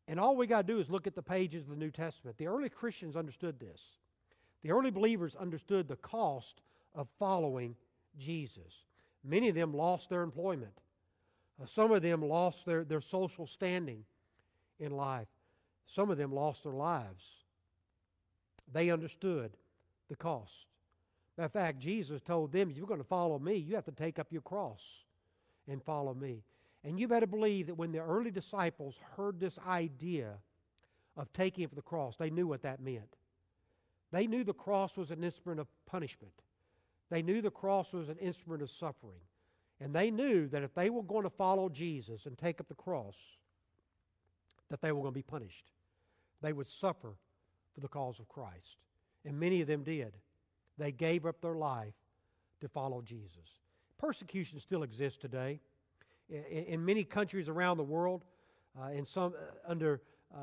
And 0.07 0.21
all 0.21 0.37
we 0.37 0.47
got 0.47 0.67
to 0.67 0.73
do 0.73 0.81
is 0.81 0.91
look 0.91 1.07
at 1.07 1.15
the 1.15 1.23
pages 1.23 1.63
of 1.63 1.71
the 1.71 1.77
New 1.77 1.91
Testament. 1.91 2.37
The 2.37 2.47
early 2.47 2.69
Christians 2.69 3.17
understood 3.17 3.59
this. 3.59 3.81
The 4.63 4.71
early 4.71 4.91
believers 4.91 5.35
understood 5.35 5.89
the 5.89 5.97
cost 5.97 6.61
of 6.95 7.09
following 7.19 7.75
Jesus. 8.19 8.85
Many 9.23 9.49
of 9.49 9.55
them 9.55 9.73
lost 9.73 10.11
their 10.11 10.23
employment. 10.23 10.79
Uh, 11.61 11.67
some 11.67 11.93
of 11.93 12.03
them 12.03 12.23
lost 12.23 12.67
their, 12.67 12.85
their 12.85 13.01
social 13.01 13.47
standing 13.47 14.05
in 14.81 14.93
life. 14.93 15.29
Some 15.87 16.11
of 16.11 16.19
them 16.19 16.33
lost 16.33 16.65
their 16.65 16.73
lives. 16.73 17.25
They 18.73 18.91
understood 18.91 19.57
the 20.09 20.17
cost. 20.17 20.67
Matter 21.37 21.47
of 21.47 21.53
fact, 21.53 21.79
Jesus 21.79 22.21
told 22.23 22.53
them, 22.53 22.71
if 22.71 22.77
you're 22.77 22.87
going 22.87 23.01
to 23.01 23.05
follow 23.05 23.39
me, 23.39 23.57
you 23.57 23.75
have 23.75 23.85
to 23.85 23.93
take 23.93 24.19
up 24.19 24.29
your 24.31 24.43
cross 24.43 25.05
and 25.69 25.83
follow 25.83 26.15
me. 26.15 26.43
And 26.85 26.99
you 27.01 27.09
better 27.09 27.27
believe 27.27 27.67
that 27.67 27.75
when 27.75 27.93
the 27.93 28.01
early 28.01 28.31
disciples 28.31 28.95
heard 29.17 29.41
this 29.41 29.59
idea 29.67 30.35
of 31.17 31.33
taking 31.33 31.65
up 31.65 31.75
the 31.75 31.83
cross, 31.83 32.17
they 32.17 32.31
knew 32.31 32.47
what 32.47 32.63
that 32.63 32.81
meant. 32.81 33.17
They 34.13 34.27
knew 34.27 34.45
the 34.45 34.53
cross 34.53 34.97
was 34.97 35.11
an 35.11 35.25
instrument 35.25 35.61
of 35.61 35.67
punishment. 35.87 36.35
They 37.11 37.23
knew 37.23 37.43
the 37.43 37.51
cross 37.51 37.93
was 37.93 38.09
an 38.09 38.19
instrument 38.19 38.63
of 38.63 38.71
suffering. 38.71 39.21
And 39.81 39.95
they 39.95 40.11
knew 40.11 40.47
that 40.49 40.63
if 40.63 40.75
they 40.75 40.91
were 40.91 41.03
going 41.03 41.25
to 41.25 41.31
follow 41.31 41.69
Jesus 41.69 42.27
and 42.27 42.39
take 42.39 42.61
up 42.61 42.69
the 42.69 42.75
cross, 42.75 43.17
that 44.71 44.81
they 44.81 44.93
were 44.93 45.01
going 45.01 45.13
to 45.13 45.19
be 45.19 45.23
punished. 45.23 45.65
They 46.43 46.53
would 46.53 46.69
suffer 46.69 47.15
for 47.75 47.81
the 47.81 47.89
cause 47.89 48.19
of 48.19 48.29
Christ. 48.29 48.77
And 49.25 49.39
many 49.39 49.61
of 49.61 49.67
them 49.67 49.83
did. 49.83 50.13
They 50.79 50.93
gave 50.93 51.27
up 51.27 51.41
their 51.41 51.55
life 51.57 51.95
to 52.61 52.69
follow 52.69 53.03
Jesus. 53.03 53.61
Persecution 53.99 54.61
still 54.61 54.83
exists 54.83 55.19
today. 55.19 55.61
In, 56.29 56.45
in 56.45 56.85
many 56.85 57.05
countries 57.05 57.49
around 57.49 57.77
the 57.77 57.85
world, 57.85 58.25
uh, 58.81 58.91
in 58.91 59.05
some 59.05 59.35
uh, 59.35 59.71
under 59.71 60.01
uh, 60.35 60.39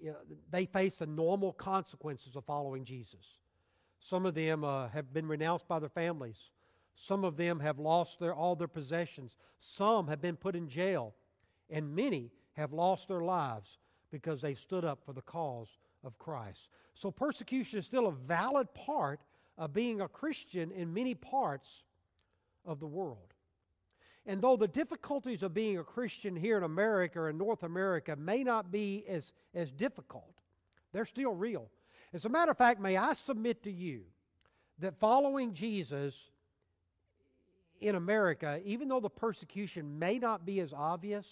you 0.00 0.10
know, 0.10 0.16
they 0.50 0.66
face 0.66 0.98
the 0.98 1.06
normal 1.06 1.52
consequences 1.52 2.36
of 2.36 2.44
following 2.44 2.84
Jesus. 2.84 3.38
Some 4.00 4.26
of 4.26 4.34
them 4.34 4.64
uh, 4.64 4.88
have 4.88 5.12
been 5.14 5.26
renounced 5.26 5.66
by 5.66 5.78
their 5.78 5.88
families. 5.88 6.50
Some 6.94 7.24
of 7.24 7.36
them 7.36 7.60
have 7.60 7.78
lost 7.78 8.20
their, 8.20 8.34
all 8.34 8.56
their 8.56 8.68
possessions. 8.68 9.36
Some 9.58 10.08
have 10.08 10.20
been 10.20 10.36
put 10.36 10.54
in 10.54 10.68
jail. 10.68 11.14
And 11.70 11.94
many 11.94 12.30
have 12.52 12.72
lost 12.72 13.08
their 13.08 13.20
lives 13.20 13.78
because 14.10 14.40
they've 14.40 14.58
stood 14.58 14.84
up 14.84 15.00
for 15.04 15.12
the 15.12 15.22
cause 15.22 15.78
of 16.04 16.18
Christ. 16.18 16.68
So 16.94 17.10
persecution 17.10 17.78
is 17.78 17.84
still 17.84 18.06
a 18.06 18.12
valid 18.12 18.72
part 18.74 19.20
of 19.58 19.72
being 19.72 20.00
a 20.00 20.08
Christian 20.08 20.70
in 20.70 20.94
many 20.94 21.14
parts 21.14 21.82
of 22.64 22.80
the 22.80 22.86
world. 22.86 23.34
And 24.26 24.40
though 24.40 24.56
the 24.56 24.68
difficulties 24.68 25.42
of 25.42 25.52
being 25.52 25.78
a 25.78 25.84
Christian 25.84 26.34
here 26.34 26.56
in 26.56 26.62
America 26.62 27.20
or 27.20 27.30
in 27.30 27.38
North 27.38 27.62
America 27.62 28.16
may 28.16 28.42
not 28.42 28.70
be 28.70 29.04
as, 29.08 29.32
as 29.54 29.70
difficult, 29.70 30.40
they're 30.92 31.04
still 31.04 31.34
real. 31.34 31.68
As 32.12 32.24
a 32.24 32.28
matter 32.28 32.52
of 32.52 32.56
fact, 32.56 32.80
may 32.80 32.96
I 32.96 33.14
submit 33.14 33.64
to 33.64 33.70
you 33.70 34.02
that 34.78 34.98
following 34.98 35.52
Jesus 35.52 36.30
in 37.84 37.96
America, 37.96 38.60
even 38.64 38.88
though 38.88 39.00
the 39.00 39.10
persecution 39.10 39.98
may 39.98 40.18
not 40.18 40.46
be 40.46 40.60
as 40.60 40.72
obvious, 40.72 41.26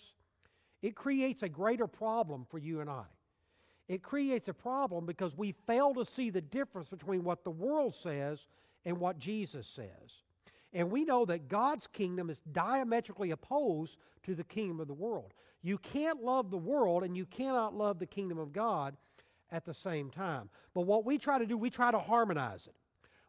it 0.83 0.95
creates 0.95 1.43
a 1.43 1.49
greater 1.49 1.87
problem 1.87 2.45
for 2.51 2.59
you 2.59 2.81
and 2.81 2.91
I. 2.91 3.05
It 3.89 4.03
creates 4.03 4.49
a 4.49 4.55
problem 4.55 5.07
because 5.07 5.37
we 5.37 5.55
fail 5.67 5.95
to 5.95 6.05
see 6.05 6.29
the 6.29 6.43
difference 6.43 6.89
between 6.89 7.25
what 7.25 7.43
the 7.43 7.51
world 7.51 7.95
says 7.95 8.47
and 8.85 8.99
what 8.99 9.19
Jesus 9.19 9.67
says. 9.67 10.23
And 10.75 10.91
we 10.91 11.05
know 11.05 11.25
that 11.25 11.49
God's 11.49 11.87
kingdom 11.87 12.29
is 12.29 12.41
diametrically 12.53 13.31
opposed 13.31 13.97
to 14.25 14.35
the 14.35 14.45
kingdom 14.45 14.79
of 14.79 14.89
the 14.89 14.95
world. 14.95 15.33
You 15.63 15.79
can't 15.79 16.23
love 16.23 16.51
the 16.51 16.59
world 16.59 17.03
and 17.03 17.17
you 17.17 17.25
cannot 17.25 17.75
love 17.75 17.99
the 17.99 18.07
kingdom 18.07 18.39
of 18.39 18.53
God 18.53 18.97
at 19.51 19.65
the 19.65 19.75
same 19.75 20.11
time. 20.11 20.51
But 20.75 20.83
what 20.83 21.05
we 21.07 21.17
try 21.17 21.39
to 21.39 21.47
do, 21.47 21.57
we 21.57 21.71
try 21.71 21.91
to 21.91 21.99
harmonize 21.99 22.67
it. 22.67 22.75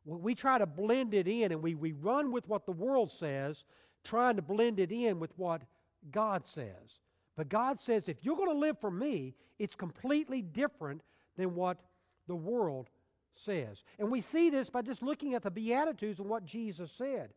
We 0.06 0.36
try 0.36 0.58
to 0.58 0.66
blend 0.66 1.14
it 1.14 1.28
in 1.28 1.52
and 1.52 1.62
we, 1.62 1.76
we 1.76 1.94
run 1.94 2.32
with 2.32 2.48
what 2.48 2.66
the 2.66 2.72
world 2.72 3.12
says, 3.12 3.64
trying 4.04 4.36
to 4.36 4.42
blend 4.42 4.80
it 4.80 4.92
in 4.92 5.20
with 5.20 5.32
what 5.38 5.62
God 6.12 6.46
says. 6.46 7.00
But 7.36 7.50
God 7.50 7.80
says, 7.80 8.08
if 8.08 8.18
you're 8.22 8.36
going 8.36 8.50
to 8.50 8.56
live 8.56 8.78
for 8.80 8.92
me, 8.92 9.34
it's 9.60 9.76
completely 9.76 10.42
different 10.42 11.02
than 11.38 11.56
what 11.56 11.78
the 12.28 12.36
world 12.36 12.90
says. 13.36 13.84
And 13.98 14.12
we 14.12 14.22
see 14.22 14.50
this 14.50 14.70
by 14.70 14.82
just 14.82 15.02
looking 15.02 15.34
at 15.34 15.44
the 15.44 15.52
Beatitudes 15.52 16.20
and 16.20 16.30
what 16.30 16.46
Jesus 16.46 16.92
said. 16.92 17.30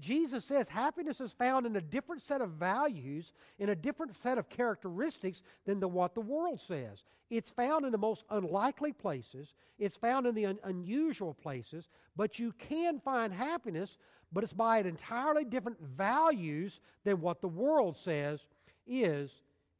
Jesus 0.00 0.44
says 0.44 0.66
happiness 0.66 1.20
is 1.20 1.32
found 1.32 1.66
in 1.66 1.76
a 1.76 1.80
different 1.80 2.20
set 2.20 2.40
of 2.40 2.50
values, 2.50 3.32
in 3.58 3.68
a 3.68 3.76
different 3.76 4.16
set 4.16 4.38
of 4.38 4.48
characteristics 4.48 5.42
than 5.66 5.78
the, 5.78 5.86
what 5.86 6.14
the 6.14 6.20
world 6.20 6.60
says. 6.60 7.04
It's 7.30 7.50
found 7.50 7.84
in 7.84 7.92
the 7.92 7.98
most 7.98 8.24
unlikely 8.30 8.92
places, 8.92 9.54
it's 9.78 9.96
found 9.96 10.26
in 10.26 10.34
the 10.34 10.46
un- 10.46 10.58
unusual 10.64 11.34
places, 11.34 11.88
but 12.16 12.38
you 12.38 12.52
can 12.58 12.98
find 12.98 13.32
happiness 13.32 13.98
but 14.34 14.42
it's 14.42 14.52
by 14.52 14.78
an 14.78 14.86
entirely 14.86 15.44
different 15.44 15.80
values 15.80 16.80
than 17.04 17.20
what 17.20 17.40
the 17.40 17.48
world 17.48 17.96
says 17.96 18.44
is 18.84 19.30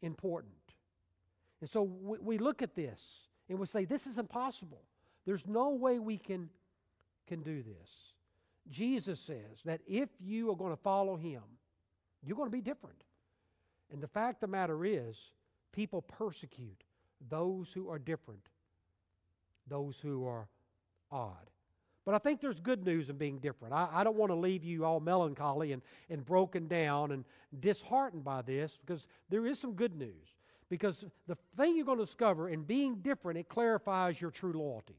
important. 0.00 0.54
And 1.60 1.68
so 1.68 1.82
we, 1.82 2.18
we 2.18 2.38
look 2.38 2.62
at 2.62 2.76
this 2.76 3.02
and 3.50 3.58
we 3.58 3.66
say, 3.66 3.84
this 3.84 4.06
is 4.06 4.16
impossible. 4.16 4.80
There's 5.26 5.46
no 5.46 5.70
way 5.70 5.98
we 5.98 6.18
can, 6.18 6.48
can 7.26 7.42
do 7.42 7.62
this. 7.62 7.90
Jesus 8.70 9.20
says 9.20 9.62
that 9.64 9.80
if 9.86 10.08
you 10.20 10.50
are 10.50 10.56
going 10.56 10.72
to 10.72 10.82
follow 10.82 11.16
him, 11.16 11.42
you're 12.22 12.36
going 12.36 12.48
to 12.48 12.56
be 12.56 12.62
different. 12.62 13.04
And 13.92 14.02
the 14.02 14.08
fact 14.08 14.42
of 14.42 14.48
the 14.48 14.56
matter 14.56 14.84
is, 14.84 15.16
people 15.72 16.02
persecute 16.02 16.84
those 17.28 17.70
who 17.72 17.88
are 17.90 17.98
different, 17.98 18.48
those 19.68 19.98
who 20.00 20.26
are 20.26 20.48
odd. 21.10 21.50
But 22.04 22.14
I 22.14 22.18
think 22.18 22.40
there's 22.40 22.60
good 22.60 22.84
news 22.84 23.08
in 23.08 23.16
being 23.16 23.38
different. 23.38 23.72
I, 23.72 23.88
I, 23.90 24.04
don't 24.04 24.16
want 24.16 24.30
to 24.30 24.36
leave 24.36 24.62
you 24.62 24.84
all 24.84 25.00
melancholy 25.00 25.72
and, 25.72 25.80
and 26.10 26.24
broken 26.24 26.68
down 26.68 27.12
and 27.12 27.24
disheartened 27.60 28.24
by 28.24 28.42
this 28.42 28.78
because 28.84 29.06
there 29.30 29.46
is 29.46 29.58
some 29.58 29.72
good 29.72 29.96
news. 29.96 30.34
Because 30.68 31.04
the 31.26 31.36
thing 31.56 31.76
you're 31.76 31.86
going 31.86 31.98
to 31.98 32.04
discover 32.04 32.48
in 32.48 32.62
being 32.62 32.96
different, 32.96 33.38
it 33.38 33.48
clarifies 33.48 34.20
your 34.20 34.30
true 34.30 34.52
loyalty. 34.52 34.98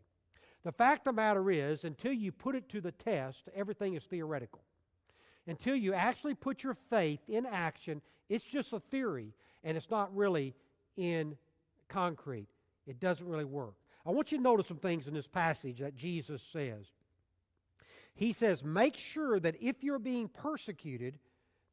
The 0.66 0.72
fact 0.72 1.08
of 1.08 1.14
the 1.16 1.22
matter 1.22 1.52
is, 1.52 1.84
until 1.84 2.12
you 2.12 2.32
put 2.32 2.56
it 2.56 2.68
to 2.70 2.82
the 2.82 2.92
test, 2.92 3.50
everything 3.56 3.94
is 3.94 4.04
theoretical. 4.04 4.64
Until 5.46 5.76
you 5.76 5.94
actually 5.94 6.34
put 6.34 6.64
your 6.64 6.76
faith 6.90 7.20
in 7.28 7.46
action, 7.46 8.02
it's 8.30 8.44
just 8.44 8.74
a 8.74 8.80
theory 8.80 9.36
and 9.64 9.78
it's 9.78 9.92
not 9.92 10.16
really 10.16 10.56
in 10.98 11.38
concrete. 11.88 12.48
It 12.88 13.00
doesn't 13.00 13.28
really 13.28 13.46
work. 13.46 13.76
I 14.08 14.10
want 14.10 14.32
you 14.32 14.40
to 14.40 14.44
notice 14.44 14.68
some 14.68 14.78
things 14.78 15.08
in 15.08 15.14
this 15.14 15.28
passage 15.28 15.80
that 15.80 15.96
Jesus 15.96 16.42
says. 16.42 16.88
He 18.16 18.34
says, 18.34 18.64
Make 18.64 18.98
sure 18.98 19.40
that 19.40 19.62
if 19.62 19.84
you're 19.84 20.00
being 20.00 20.30
persecuted, 20.30 21.20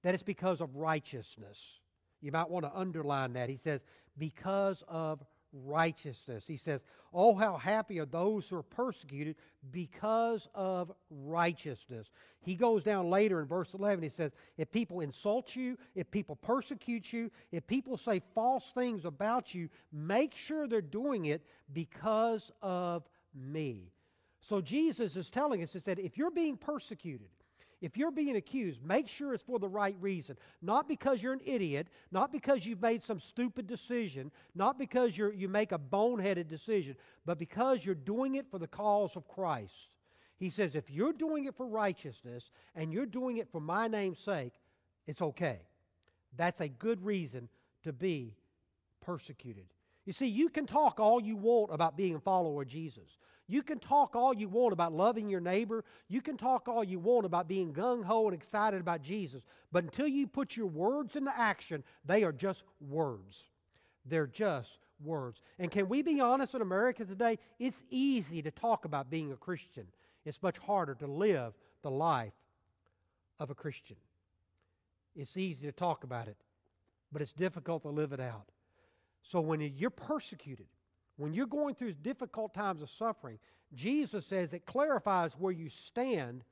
that 0.03 0.13
it's 0.13 0.23
because 0.23 0.61
of 0.61 0.77
righteousness. 0.77 1.81
You 2.21 2.31
might 2.31 2.51
want 2.51 2.67
to 2.67 2.79
underline 2.79 3.33
that. 3.35 3.49
He 3.49 3.57
says, 3.57 3.81
Because 4.19 4.85
of 4.87 5.25
righteousness. 5.53 6.45
He 6.47 6.57
says, 6.57 6.81
Oh, 7.13 7.35
how 7.35 7.57
happy 7.57 8.01
are 8.01 8.07
those 8.07 8.49
who 8.49 8.57
are 8.57 8.63
persecuted 8.63 9.37
because 9.71 10.49
of 10.55 10.93
righteousness. 11.11 12.09
He 12.41 12.55
goes 12.55 12.83
down 12.83 13.11
later 13.11 13.41
in 13.41 13.47
verse 13.47 13.75
11. 13.75 14.03
He 14.03 14.09
says, 14.09 14.33
If 14.57 14.73
people 14.73 15.01
insult 15.01 15.55
you, 15.55 15.77
if 15.95 16.11
people 16.11 16.37
persecute 16.37 17.13
you, 17.13 17.31
if 17.51 17.67
people 17.67 17.97
say 17.97 18.23
false 18.35 18.71
things 18.71 19.05
about 19.05 19.55
you, 19.55 19.69
make 19.93 20.35
sure 20.35 20.67
they're 20.67 20.81
doing 20.81 21.27
it 21.27 21.45
because 21.73 22.51
of 22.63 23.09
me. 23.35 23.93
So 24.41 24.61
Jesus 24.61 25.17
is 25.17 25.31
telling 25.31 25.63
us, 25.63 25.73
He 25.73 25.79
said, 25.79 25.99
if 25.99 26.17
you're 26.17 26.31
being 26.31 26.57
persecuted, 26.57 27.29
if 27.83 27.97
you're 27.97 28.12
being 28.12 28.37
accused, 28.37 28.83
make 28.83 29.09
sure 29.09 29.35
it's 29.35 29.43
for 29.43 29.59
the 29.59 29.69
right 29.69 29.97
reason. 30.01 30.39
Not 30.62 30.89
because 30.89 31.21
you're 31.21 31.33
an 31.33 31.41
idiot, 31.45 31.89
not 32.12 32.33
because 32.33 32.65
you've 32.65 32.81
made 32.81 33.03
some 33.03 33.21
stupid 33.21 33.67
decision, 33.67 34.31
not 34.55 34.79
because 34.79 35.19
you 35.19 35.33
you 35.33 35.49
make 35.49 35.73
a 35.73 35.79
boneheaded 35.79 36.49
decision, 36.49 36.97
but 37.27 37.39
because 37.39 37.85
you're 37.85 37.95
doing 37.95 38.37
it 38.37 38.47
for 38.51 38.59
the 38.59 38.69
cause 38.69 39.17
of 39.17 39.27
Christ. 39.29 39.91
He 40.39 40.49
says, 40.49 40.75
if 40.75 40.91
you're 40.91 41.12
doing 41.12 41.45
it 41.45 41.57
for 41.57 41.67
righteousness 41.67 42.51
and 42.75 42.93
you're 42.93 43.07
doing 43.07 43.37
it 43.37 43.49
for 43.53 43.61
my 43.61 43.87
name's 43.87 44.19
sake, 44.19 44.55
it's 45.07 45.23
okay. 45.23 45.61
That's 46.37 46.61
a 46.61 46.69
good 46.69 47.05
reason 47.05 47.49
to 47.85 47.93
be 47.93 48.35
persecuted. 49.01 49.67
You 50.05 50.12
see, 50.12 50.27
you 50.27 50.49
can 50.49 50.67
talk 50.67 50.99
all 50.99 51.21
you 51.21 51.37
want 51.37 51.73
about 51.73 51.97
being 51.97 52.17
a 52.17 52.21
follower 52.21 52.62
of 52.62 52.69
Jesus. 52.69 53.19
You 53.49 53.63
can 53.63 53.79
talk 53.79 54.15
all 54.15 54.35
you 54.35 54.49
want 54.49 54.73
about 54.73 54.93
loving 54.93 55.29
your 55.29 55.41
neighbor. 55.41 55.85
You 56.09 56.23
can 56.23 56.37
talk 56.37 56.69
all 56.69 56.85
you 56.85 56.99
want 56.99 57.27
about 57.27 57.49
being 57.49 57.73
gung 57.73 58.05
ho 58.05 58.27
and 58.27 58.35
excited 58.35 58.81
about 58.81 59.03
Jesus. 59.03 59.43
But 59.71 59.85
until 59.85 60.07
you 60.07 60.27
put 60.27 60.57
your 60.57 60.67
words 60.67 61.17
into 61.17 61.33
action, 61.37 61.83
they 62.05 62.25
are 62.25 62.33
just 62.33 62.65
words. 62.81 63.45
They're 64.07 64.27
just 64.27 64.79
words. 65.05 65.41
And 65.59 65.71
can 65.71 65.89
we 65.89 66.03
be 66.03 66.21
honest 66.21 66.55
in 66.55 66.63
America 66.63 67.05
today? 67.05 67.39
It's 67.59 67.83
easy 67.91 68.43
to 68.43 68.51
talk 68.51 68.85
about 68.85 69.11
being 69.11 69.33
a 69.33 69.37
Christian, 69.37 69.87
it's 70.25 70.43
much 70.43 70.59
harder 70.59 70.95
to 70.97 71.07
live 71.07 71.53
the 71.83 71.91
life 71.91 72.33
of 73.41 73.51
a 73.51 73.55
Christian. 73.55 73.97
It's 75.17 75.37
easy 75.37 75.67
to 75.67 75.73
talk 75.73 76.05
about 76.05 76.29
it, 76.29 76.37
but 77.11 77.21
it's 77.21 77.33
difficult 77.33 77.83
to 77.83 77.89
live 77.89 78.13
it 78.13 78.21
out. 78.21 78.49
So 79.23 79.41
when 79.41 79.61
you're 79.61 79.91
persecuted, 79.91 80.67
when 81.23 81.33
you're 81.33 81.47
going 81.47 81.76
through 81.76 81.93
difficult 81.93 82.52
times 82.52 82.83
of 82.83 82.91
suffering, 82.91 83.38
Jesus 83.73 84.26
says 84.26 84.52
it 84.52 84.67
clarifies 84.67 85.35
where 85.35 85.52
you 85.52 85.69
stand 85.69 86.43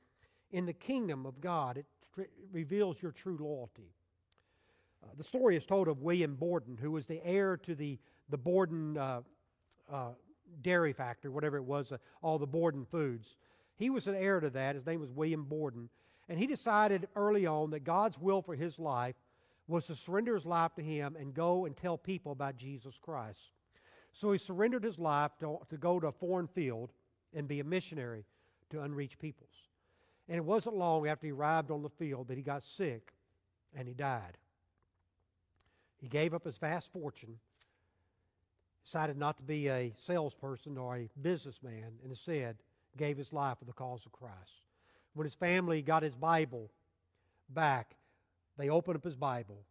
in 0.49 0.65
the 0.65 0.71
kingdom 0.71 1.25
of 1.25 1.41
God. 1.41 1.75
It 1.75 1.85
tr- 2.15 2.21
reveals 2.53 3.01
your 3.01 3.11
true 3.11 3.37
loyalty. 3.37 3.91
Uh, 5.03 5.07
the 5.17 5.25
story 5.25 5.57
is 5.57 5.65
told 5.65 5.89
of 5.89 6.01
William 6.01 6.35
Borden, 6.35 6.77
who 6.77 6.89
was 6.89 7.05
the 7.05 7.19
heir 7.25 7.57
to 7.57 7.75
the, 7.75 7.99
the 8.29 8.37
Borden 8.37 8.97
uh, 8.97 9.21
uh, 9.91 10.11
dairy 10.61 10.93
factory, 10.93 11.29
whatever 11.29 11.57
it 11.57 11.65
was, 11.65 11.91
uh, 11.91 11.97
all 12.21 12.39
the 12.39 12.47
Borden 12.47 12.85
foods. 12.85 13.35
He 13.75 13.89
was 13.89 14.07
an 14.07 14.15
heir 14.15 14.39
to 14.39 14.49
that. 14.51 14.75
His 14.75 14.85
name 14.85 15.01
was 15.01 15.11
William 15.11 15.43
Borden. 15.43 15.89
And 16.29 16.39
he 16.39 16.47
decided 16.47 17.09
early 17.17 17.45
on 17.45 17.71
that 17.71 17.83
God's 17.83 18.17
will 18.17 18.41
for 18.41 18.55
his 18.55 18.79
life 18.79 19.15
was 19.67 19.87
to 19.87 19.95
surrender 19.95 20.33
his 20.33 20.45
life 20.45 20.73
to 20.75 20.81
him 20.81 21.17
and 21.19 21.33
go 21.33 21.65
and 21.65 21.75
tell 21.75 21.97
people 21.97 22.31
about 22.31 22.55
Jesus 22.55 22.97
Christ. 23.01 23.51
So 24.13 24.31
he 24.31 24.37
surrendered 24.37 24.83
his 24.83 24.99
life 24.99 25.31
to, 25.39 25.59
to 25.69 25.77
go 25.77 25.99
to 25.99 26.07
a 26.07 26.11
foreign 26.11 26.47
field 26.47 26.91
and 27.33 27.47
be 27.47 27.59
a 27.59 27.63
missionary 27.63 28.25
to 28.69 28.81
unreached 28.81 29.19
peoples. 29.19 29.69
And 30.27 30.37
it 30.37 30.45
wasn't 30.45 30.75
long 30.75 31.07
after 31.07 31.27
he 31.27 31.31
arrived 31.31 31.71
on 31.71 31.81
the 31.81 31.89
field 31.89 32.27
that 32.27 32.37
he 32.37 32.43
got 32.43 32.63
sick 32.63 33.13
and 33.75 33.87
he 33.87 33.93
died. 33.93 34.37
He 35.97 36.07
gave 36.07 36.33
up 36.33 36.45
his 36.45 36.57
vast 36.57 36.91
fortune, 36.91 37.37
decided 38.83 39.17
not 39.17 39.37
to 39.37 39.43
be 39.43 39.69
a 39.69 39.93
salesperson 40.05 40.77
or 40.77 40.97
a 40.97 41.09
businessman, 41.21 41.93
and 42.01 42.09
instead 42.11 42.57
gave 42.97 43.17
his 43.17 43.31
life 43.31 43.59
for 43.59 43.65
the 43.65 43.73
cause 43.73 44.05
of 44.05 44.11
Christ. 44.11 44.65
When 45.13 45.25
his 45.25 45.35
family 45.35 45.81
got 45.81 46.03
his 46.03 46.15
Bible 46.15 46.71
back, 47.49 47.95
they 48.57 48.69
opened 48.69 48.97
up 48.97 49.03
his 49.03 49.15
Bible. 49.15 49.63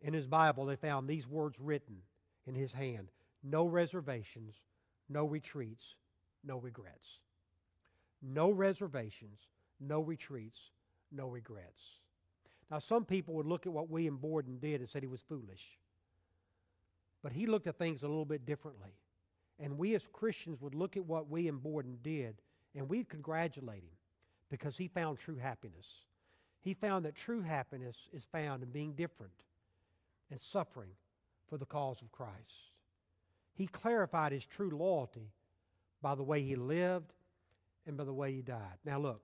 In 0.00 0.12
his 0.12 0.26
Bible, 0.26 0.66
they 0.66 0.76
found 0.76 1.08
these 1.08 1.28
words 1.28 1.60
written 1.60 1.98
in 2.46 2.54
his 2.54 2.72
hand 2.72 3.08
no 3.42 3.66
reservations, 3.66 4.54
no 5.08 5.24
retreats, 5.24 5.96
no 6.44 6.58
regrets. 6.58 7.18
No 8.22 8.50
reservations, 8.50 9.40
no 9.80 10.00
retreats, 10.00 10.70
no 11.10 11.28
regrets. 11.28 11.82
Now, 12.70 12.78
some 12.78 13.04
people 13.04 13.34
would 13.34 13.46
look 13.46 13.66
at 13.66 13.72
what 13.72 13.90
William 13.90 14.16
Borden 14.16 14.58
did 14.58 14.80
and 14.80 14.88
said 14.88 15.02
he 15.02 15.08
was 15.08 15.22
foolish. 15.22 15.78
But 17.22 17.32
he 17.32 17.46
looked 17.46 17.66
at 17.66 17.76
things 17.76 18.02
a 18.02 18.08
little 18.08 18.24
bit 18.24 18.46
differently. 18.46 18.92
And 19.58 19.76
we 19.76 19.94
as 19.94 20.08
Christians 20.12 20.60
would 20.60 20.74
look 20.74 20.96
at 20.96 21.04
what 21.04 21.28
William 21.28 21.58
Borden 21.58 21.98
did 22.02 22.36
and 22.74 22.88
we'd 22.88 23.08
congratulate 23.08 23.82
him 23.82 23.96
because 24.50 24.76
he 24.76 24.88
found 24.88 25.18
true 25.18 25.36
happiness. 25.36 25.86
He 26.62 26.74
found 26.74 27.04
that 27.04 27.14
true 27.14 27.42
happiness 27.42 27.96
is 28.12 28.24
found 28.24 28.62
in 28.62 28.70
being 28.70 28.94
different 28.94 29.32
and 30.30 30.40
suffering 30.40 30.90
for 31.48 31.58
the 31.58 31.66
cause 31.66 32.00
of 32.00 32.10
Christ. 32.12 32.71
He 33.54 33.66
clarified 33.66 34.32
his 34.32 34.46
true 34.46 34.70
loyalty 34.70 35.30
by 36.00 36.14
the 36.14 36.22
way 36.22 36.42
he 36.42 36.56
lived 36.56 37.12
and 37.86 37.96
by 37.96 38.04
the 38.04 38.12
way 38.12 38.32
he 38.32 38.42
died. 38.42 38.78
Now, 38.84 38.98
look, 38.98 39.22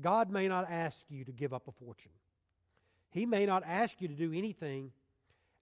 God 0.00 0.30
may 0.30 0.48
not 0.48 0.70
ask 0.70 0.98
you 1.08 1.24
to 1.24 1.32
give 1.32 1.54
up 1.54 1.68
a 1.68 1.72
fortune, 1.72 2.12
He 3.10 3.26
may 3.26 3.46
not 3.46 3.62
ask 3.66 4.00
you 4.00 4.08
to 4.08 4.14
do 4.14 4.32
anything 4.32 4.92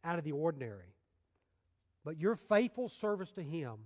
out 0.04 0.18
of 0.18 0.24
the 0.24 0.32
ordinary. 0.32 0.92
But 2.04 2.20
your 2.20 2.36
faithful 2.36 2.88
service 2.88 3.30
to 3.32 3.42
Him 3.42 3.76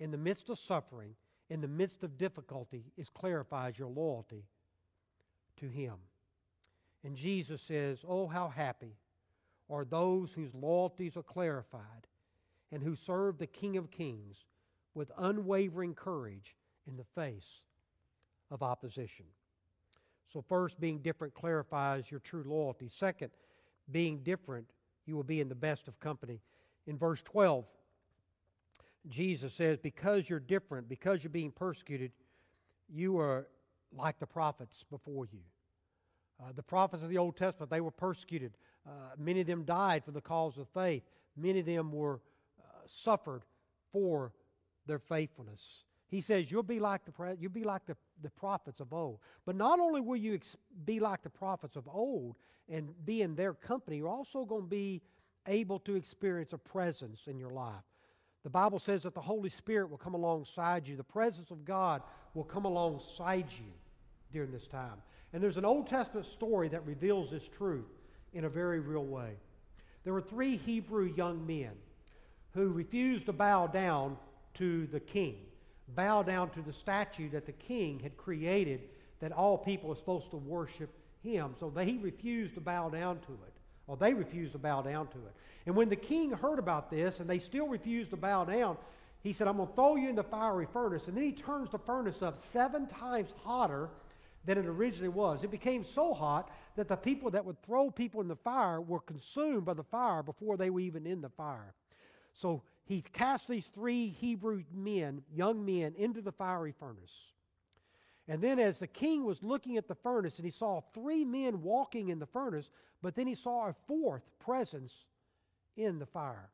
in 0.00 0.10
the 0.10 0.18
midst 0.18 0.50
of 0.50 0.58
suffering, 0.58 1.14
in 1.48 1.60
the 1.60 1.68
midst 1.68 2.02
of 2.02 2.18
difficulty, 2.18 2.86
is 2.96 3.08
clarifies 3.10 3.78
your 3.78 3.88
loyalty 3.88 4.44
to 5.58 5.68
Him. 5.68 5.94
And 7.04 7.14
Jesus 7.14 7.60
says, 7.62 7.98
Oh, 8.06 8.26
how 8.26 8.48
happy 8.48 8.96
are 9.70 9.84
those 9.84 10.32
whose 10.32 10.54
loyalties 10.54 11.16
are 11.16 11.22
clarified 11.22 12.06
and 12.72 12.82
who 12.82 12.96
served 12.96 13.38
the 13.38 13.46
King 13.46 13.76
of 13.76 13.90
Kings 13.90 14.46
with 14.94 15.12
unwavering 15.18 15.94
courage 15.94 16.56
in 16.86 16.96
the 16.96 17.04
face 17.04 17.60
of 18.50 18.62
opposition. 18.62 19.26
So, 20.26 20.40
first, 20.40 20.80
being 20.80 20.98
different 20.98 21.34
clarifies 21.34 22.10
your 22.10 22.20
true 22.20 22.44
loyalty. 22.46 22.88
Second, 22.88 23.30
being 23.90 24.18
different, 24.20 24.66
you 25.06 25.14
will 25.14 25.22
be 25.22 25.40
in 25.40 25.48
the 25.48 25.54
best 25.54 25.88
of 25.88 26.00
company. 26.00 26.40
In 26.86 26.96
verse 26.96 27.22
12, 27.22 27.66
Jesus 29.08 29.52
says, 29.52 29.78
Because 29.78 30.28
you're 30.30 30.40
different, 30.40 30.88
because 30.88 31.22
you're 31.22 31.30
being 31.30 31.50
persecuted, 31.50 32.12
you 32.88 33.18
are 33.18 33.46
like 33.94 34.18
the 34.18 34.26
prophets 34.26 34.84
before 34.90 35.26
you. 35.30 35.40
Uh, 36.40 36.52
the 36.54 36.62
prophets 36.62 37.02
of 37.02 37.08
the 37.08 37.18
Old 37.18 37.36
Testament, 37.36 37.70
they 37.70 37.80
were 37.80 37.90
persecuted. 37.90 38.52
Uh, 38.86 38.90
many 39.18 39.40
of 39.40 39.46
them 39.46 39.64
died 39.64 40.04
for 40.04 40.12
the 40.12 40.20
cause 40.20 40.56
of 40.56 40.66
faith. 40.68 41.02
Many 41.36 41.60
of 41.60 41.66
them 41.66 41.92
were 41.92 42.20
suffered 42.86 43.42
for 43.92 44.32
their 44.86 44.98
faithfulness. 44.98 45.84
He 46.08 46.20
says, 46.20 46.50
You'll 46.50 46.62
be 46.62 46.80
like 46.80 47.02
the, 47.04 47.36
you'll 47.40 47.50
be 47.50 47.64
like 47.64 47.86
the, 47.86 47.96
the 48.22 48.30
prophets 48.30 48.80
of 48.80 48.92
old. 48.92 49.18
But 49.46 49.56
not 49.56 49.80
only 49.80 50.00
will 50.00 50.16
you 50.16 50.34
ex- 50.34 50.56
be 50.84 51.00
like 51.00 51.22
the 51.22 51.30
prophets 51.30 51.76
of 51.76 51.88
old 51.88 52.36
and 52.68 52.92
be 53.04 53.22
in 53.22 53.34
their 53.34 53.54
company, 53.54 53.96
you're 53.96 54.08
also 54.08 54.44
going 54.44 54.62
to 54.62 54.68
be 54.68 55.00
able 55.46 55.78
to 55.80 55.94
experience 55.94 56.52
a 56.52 56.58
presence 56.58 57.22
in 57.26 57.38
your 57.38 57.50
life. 57.50 57.82
The 58.42 58.50
Bible 58.50 58.78
says 58.78 59.04
that 59.04 59.14
the 59.14 59.20
Holy 59.20 59.50
Spirit 59.50 59.90
will 59.90 59.98
come 59.98 60.14
alongside 60.14 60.86
you. 60.86 60.96
The 60.96 61.04
presence 61.04 61.50
of 61.50 61.64
God 61.64 62.02
will 62.34 62.44
come 62.44 62.64
alongside 62.64 63.46
you 63.50 63.72
during 64.32 64.50
this 64.50 64.66
time. 64.66 65.00
And 65.32 65.42
there's 65.42 65.56
an 65.56 65.64
Old 65.64 65.88
Testament 65.88 66.26
story 66.26 66.68
that 66.68 66.84
reveals 66.84 67.30
this 67.30 67.48
truth 67.48 67.86
in 68.32 68.44
a 68.44 68.48
very 68.48 68.80
real 68.80 69.04
way. 69.04 69.36
There 70.04 70.12
were 70.12 70.20
three 70.20 70.56
Hebrew 70.56 71.14
young 71.14 71.46
men 71.46 71.72
who 72.54 72.68
refused 72.68 73.26
to 73.26 73.32
bow 73.32 73.66
down 73.66 74.16
to 74.54 74.86
the 74.88 75.00
king, 75.00 75.36
bow 75.94 76.22
down 76.22 76.50
to 76.50 76.62
the 76.62 76.72
statue 76.72 77.30
that 77.30 77.46
the 77.46 77.52
king 77.52 77.98
had 78.00 78.16
created 78.16 78.82
that 79.20 79.32
all 79.32 79.56
people 79.56 79.90
are 79.90 79.96
supposed 79.96 80.30
to 80.30 80.36
worship 80.36 80.90
him. 81.22 81.54
So 81.58 81.70
they 81.70 81.86
he 81.86 81.98
refused 81.98 82.54
to 82.54 82.60
bow 82.60 82.88
down 82.88 83.20
to 83.20 83.32
it. 83.32 83.52
Or 83.86 83.96
they 83.96 84.14
refused 84.14 84.52
to 84.52 84.58
bow 84.58 84.82
down 84.82 85.08
to 85.08 85.18
it. 85.18 85.34
And 85.66 85.74
when 85.74 85.88
the 85.88 85.96
king 85.96 86.30
heard 86.30 86.58
about 86.58 86.90
this 86.90 87.20
and 87.20 87.28
they 87.28 87.38
still 87.38 87.68
refused 87.68 88.10
to 88.10 88.16
bow 88.16 88.44
down, 88.44 88.76
he 89.22 89.32
said, 89.32 89.46
I'm 89.46 89.56
going 89.56 89.68
to 89.68 89.74
throw 89.74 89.96
you 89.96 90.08
in 90.08 90.16
the 90.16 90.22
fiery 90.22 90.66
furnace. 90.72 91.06
And 91.06 91.16
then 91.16 91.24
he 91.24 91.32
turns 91.32 91.70
the 91.70 91.78
furnace 91.78 92.22
up 92.22 92.40
seven 92.52 92.86
times 92.86 93.30
hotter 93.44 93.88
than 94.44 94.58
it 94.58 94.66
originally 94.66 95.08
was. 95.08 95.44
It 95.44 95.50
became 95.50 95.84
so 95.84 96.12
hot 96.12 96.50
that 96.76 96.88
the 96.88 96.96
people 96.96 97.30
that 97.30 97.44
would 97.44 97.62
throw 97.62 97.90
people 97.90 98.20
in 98.20 98.28
the 98.28 98.36
fire 98.36 98.80
were 98.80 99.00
consumed 99.00 99.64
by 99.64 99.74
the 99.74 99.84
fire 99.84 100.22
before 100.22 100.56
they 100.56 100.70
were 100.70 100.80
even 100.80 101.06
in 101.06 101.20
the 101.20 101.28
fire. 101.28 101.74
So 102.34 102.62
he 102.84 103.02
cast 103.12 103.48
these 103.48 103.66
three 103.66 104.08
Hebrew 104.08 104.62
men, 104.72 105.22
young 105.32 105.64
men, 105.64 105.94
into 105.96 106.20
the 106.20 106.32
fiery 106.32 106.72
furnace. 106.72 107.12
And 108.28 108.40
then, 108.40 108.58
as 108.58 108.78
the 108.78 108.86
king 108.86 109.24
was 109.24 109.42
looking 109.42 109.76
at 109.76 109.88
the 109.88 109.94
furnace, 109.94 110.36
and 110.36 110.44
he 110.44 110.50
saw 110.50 110.80
three 110.94 111.24
men 111.24 111.62
walking 111.62 112.08
in 112.08 112.18
the 112.18 112.26
furnace, 112.26 112.70
but 113.02 113.14
then 113.14 113.26
he 113.26 113.34
saw 113.34 113.68
a 113.68 113.74
fourth 113.86 114.22
presence 114.38 114.92
in 115.76 115.98
the 115.98 116.06
fire. 116.06 116.50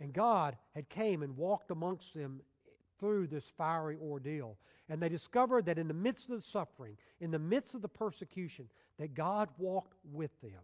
And 0.00 0.12
God 0.12 0.56
had 0.74 0.88
came 0.88 1.22
and 1.22 1.36
walked 1.36 1.70
amongst 1.70 2.14
them 2.14 2.40
through 3.00 3.26
this 3.28 3.44
fiery 3.56 3.96
ordeal. 4.02 4.56
And 4.88 5.02
they 5.02 5.08
discovered 5.08 5.66
that 5.66 5.78
in 5.78 5.88
the 5.88 5.94
midst 5.94 6.28
of 6.28 6.36
the 6.36 6.46
suffering, 6.46 6.96
in 7.20 7.30
the 7.30 7.38
midst 7.38 7.74
of 7.74 7.82
the 7.82 7.88
persecution, 7.88 8.68
that 8.98 9.14
God 9.14 9.48
walked 9.58 9.94
with 10.12 10.30
them. 10.42 10.60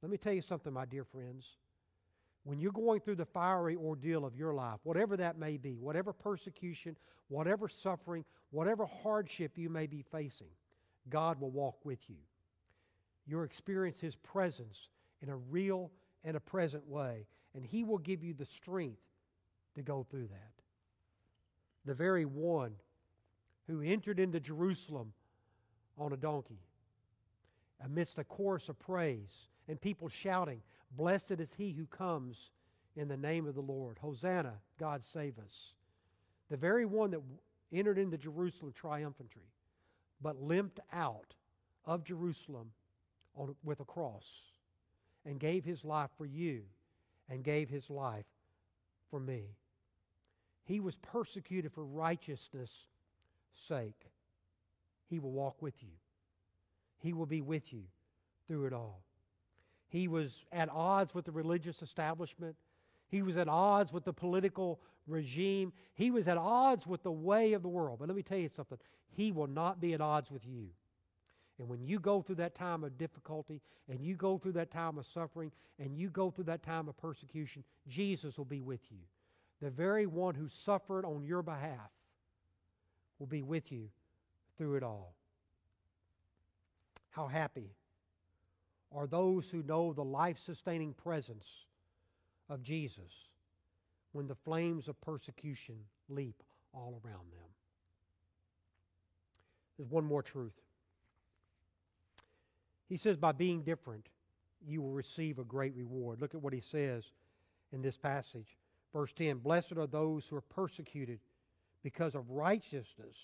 Let 0.00 0.10
me 0.10 0.16
tell 0.16 0.32
you 0.32 0.42
something, 0.42 0.72
my 0.72 0.84
dear 0.84 1.04
friends. 1.04 1.56
When 2.44 2.58
you're 2.58 2.72
going 2.72 3.00
through 3.00 3.16
the 3.16 3.24
fiery 3.24 3.76
ordeal 3.76 4.24
of 4.24 4.36
your 4.36 4.52
life, 4.52 4.80
whatever 4.82 5.16
that 5.16 5.38
may 5.38 5.56
be, 5.56 5.76
whatever 5.76 6.12
persecution, 6.12 6.96
whatever 7.28 7.68
suffering, 7.68 8.24
whatever 8.50 8.84
hardship 8.84 9.56
you 9.56 9.70
may 9.70 9.86
be 9.86 10.02
facing, 10.02 10.48
God 11.08 11.40
will 11.40 11.50
walk 11.50 11.84
with 11.84 12.00
you. 12.08 12.16
You'll 13.26 13.44
experience 13.44 14.00
His 14.00 14.16
presence 14.16 14.88
in 15.20 15.28
a 15.28 15.36
real 15.36 15.92
and 16.24 16.36
a 16.36 16.40
present 16.40 16.86
way, 16.88 17.26
and 17.54 17.64
He 17.64 17.84
will 17.84 17.98
give 17.98 18.24
you 18.24 18.34
the 18.34 18.44
strength 18.44 19.02
to 19.76 19.82
go 19.82 20.04
through 20.10 20.28
that. 20.28 20.52
The 21.84 21.94
very 21.94 22.24
one 22.24 22.74
who 23.68 23.80
entered 23.82 24.18
into 24.18 24.40
Jerusalem 24.40 25.12
on 25.96 26.12
a 26.12 26.16
donkey 26.16 26.60
amidst 27.84 28.18
a 28.18 28.24
chorus 28.24 28.68
of 28.68 28.78
praise 28.78 29.48
and 29.68 29.80
people 29.80 30.08
shouting, 30.08 30.60
Blessed 30.96 31.32
is 31.32 31.52
he 31.56 31.72
who 31.72 31.86
comes 31.86 32.50
in 32.96 33.08
the 33.08 33.16
name 33.16 33.46
of 33.46 33.54
the 33.54 33.62
Lord. 33.62 33.98
Hosanna, 33.98 34.54
God 34.78 35.04
save 35.04 35.38
us. 35.38 35.72
The 36.50 36.56
very 36.56 36.84
one 36.84 37.10
that 37.12 37.22
entered 37.72 37.98
into 37.98 38.18
Jerusalem 38.18 38.72
triumphantly, 38.72 39.50
but 40.20 40.42
limped 40.42 40.80
out 40.92 41.34
of 41.86 42.04
Jerusalem 42.04 42.72
on, 43.34 43.54
with 43.64 43.80
a 43.80 43.84
cross 43.84 44.28
and 45.24 45.40
gave 45.40 45.64
his 45.64 45.84
life 45.84 46.10
for 46.18 46.26
you 46.26 46.62
and 47.30 47.42
gave 47.42 47.70
his 47.70 47.88
life 47.88 48.26
for 49.10 49.18
me. 49.18 49.44
He 50.64 50.80
was 50.80 50.96
persecuted 50.96 51.72
for 51.72 51.84
righteousness' 51.84 52.86
sake. 53.54 54.10
He 55.08 55.18
will 55.18 55.32
walk 55.32 55.60
with 55.62 55.82
you. 55.82 55.90
He 56.98 57.12
will 57.12 57.26
be 57.26 57.40
with 57.40 57.72
you 57.72 57.82
through 58.46 58.66
it 58.66 58.72
all. 58.72 59.02
He 59.92 60.08
was 60.08 60.46
at 60.52 60.70
odds 60.70 61.14
with 61.14 61.26
the 61.26 61.32
religious 61.32 61.82
establishment. 61.82 62.56
He 63.08 63.20
was 63.20 63.36
at 63.36 63.46
odds 63.46 63.92
with 63.92 64.04
the 64.04 64.12
political 64.14 64.80
regime. 65.06 65.70
He 65.92 66.10
was 66.10 66.26
at 66.28 66.38
odds 66.38 66.86
with 66.86 67.02
the 67.02 67.12
way 67.12 67.52
of 67.52 67.62
the 67.62 67.68
world. 67.68 67.98
But 67.98 68.08
let 68.08 68.16
me 68.16 68.22
tell 68.22 68.38
you 68.38 68.48
something 68.48 68.78
He 69.10 69.32
will 69.32 69.46
not 69.46 69.82
be 69.82 69.92
at 69.92 70.00
odds 70.00 70.30
with 70.30 70.46
you. 70.46 70.68
And 71.58 71.68
when 71.68 71.84
you 71.84 72.00
go 72.00 72.22
through 72.22 72.36
that 72.36 72.54
time 72.54 72.84
of 72.84 72.96
difficulty, 72.96 73.60
and 73.86 74.02
you 74.02 74.14
go 74.14 74.38
through 74.38 74.52
that 74.52 74.70
time 74.70 74.96
of 74.96 75.04
suffering, 75.04 75.52
and 75.78 75.94
you 75.94 76.08
go 76.08 76.30
through 76.30 76.44
that 76.44 76.62
time 76.62 76.88
of 76.88 76.96
persecution, 76.96 77.62
Jesus 77.86 78.38
will 78.38 78.46
be 78.46 78.62
with 78.62 78.80
you. 78.90 79.00
The 79.60 79.68
very 79.68 80.06
one 80.06 80.34
who 80.34 80.48
suffered 80.48 81.04
on 81.04 81.22
your 81.22 81.42
behalf 81.42 81.90
will 83.18 83.26
be 83.26 83.42
with 83.42 83.70
you 83.70 83.90
through 84.56 84.76
it 84.76 84.82
all. 84.82 85.14
How 87.10 87.26
happy 87.26 87.74
are 88.94 89.06
those 89.06 89.48
who 89.48 89.62
know 89.62 89.92
the 89.92 90.04
life 90.04 90.38
sustaining 90.38 90.92
presence 90.92 91.66
of 92.48 92.62
Jesus 92.62 93.28
when 94.12 94.26
the 94.26 94.34
flames 94.34 94.88
of 94.88 95.00
persecution 95.00 95.76
leap 96.08 96.42
all 96.72 97.00
around 97.04 97.30
them. 97.32 97.48
There's 99.76 99.90
one 99.90 100.04
more 100.04 100.22
truth. 100.22 100.60
He 102.88 102.96
says, 102.96 103.16
by 103.16 103.32
being 103.32 103.62
different, 103.62 104.08
you 104.66 104.82
will 104.82 104.92
receive 104.92 105.38
a 105.38 105.44
great 105.44 105.74
reward. 105.74 106.20
Look 106.20 106.34
at 106.34 106.42
what 106.42 106.52
he 106.52 106.60
says 106.60 107.04
in 107.72 107.80
this 107.80 107.96
passage. 107.96 108.56
Verse 108.92 109.12
10 109.14 109.38
Blessed 109.38 109.78
are 109.78 109.86
those 109.86 110.26
who 110.26 110.36
are 110.36 110.42
persecuted 110.42 111.20
because 111.82 112.14
of 112.14 112.30
righteousness, 112.30 113.16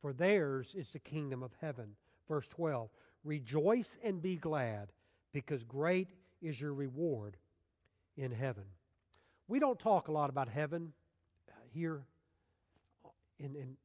for 0.00 0.12
theirs 0.12 0.74
is 0.76 0.90
the 0.90 0.98
kingdom 0.98 1.42
of 1.42 1.52
heaven. 1.60 1.96
Verse 2.28 2.46
12 2.48 2.90
Rejoice 3.24 3.98
and 4.02 4.22
be 4.22 4.36
glad, 4.36 4.92
because 5.32 5.62
great 5.64 6.08
is 6.40 6.60
your 6.60 6.72
reward 6.72 7.36
in 8.16 8.32
heaven. 8.32 8.64
We 9.48 9.58
don't 9.58 9.78
talk 9.78 10.08
a 10.08 10.12
lot 10.12 10.30
about 10.30 10.48
heaven 10.48 10.92
uh, 11.48 11.52
here 11.72 12.02
in, 13.38 13.56
in, 13.56 13.76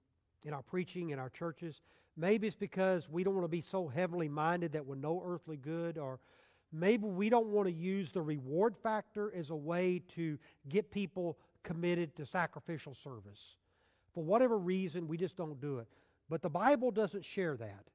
in 0.43 0.53
our 0.53 0.61
preaching 0.61 1.09
in 1.09 1.19
our 1.19 1.29
churches. 1.29 1.81
Maybe 2.15 2.47
it's 2.47 2.55
because 2.55 3.09
we 3.09 3.23
don't 3.23 3.33
want 3.33 3.45
to 3.45 3.49
be 3.49 3.61
so 3.61 3.87
heavenly 3.87 4.29
minded 4.29 4.71
that 4.73 4.85
we're 4.85 4.95
no 4.95 5.21
earthly 5.25 5.57
good, 5.57 5.97
or 5.97 6.19
maybe 6.71 7.05
we 7.05 7.29
don't 7.29 7.47
want 7.47 7.67
to 7.67 7.73
use 7.73 8.11
the 8.11 8.21
reward 8.21 8.75
factor 8.77 9.33
as 9.35 9.49
a 9.49 9.55
way 9.55 10.01
to 10.15 10.37
get 10.69 10.91
people 10.91 11.37
committed 11.63 12.15
to 12.15 12.25
sacrificial 12.25 12.93
service. 12.93 13.57
For 14.13 14.23
whatever 14.23 14.57
reason, 14.57 15.07
we 15.07 15.17
just 15.17 15.35
don't 15.35 15.59
do 15.59 15.79
it. 15.79 15.87
But 16.29 16.41
the 16.41 16.49
Bible 16.49 16.91
doesn't 16.91 17.25
share 17.25 17.57
that. 17.57 17.85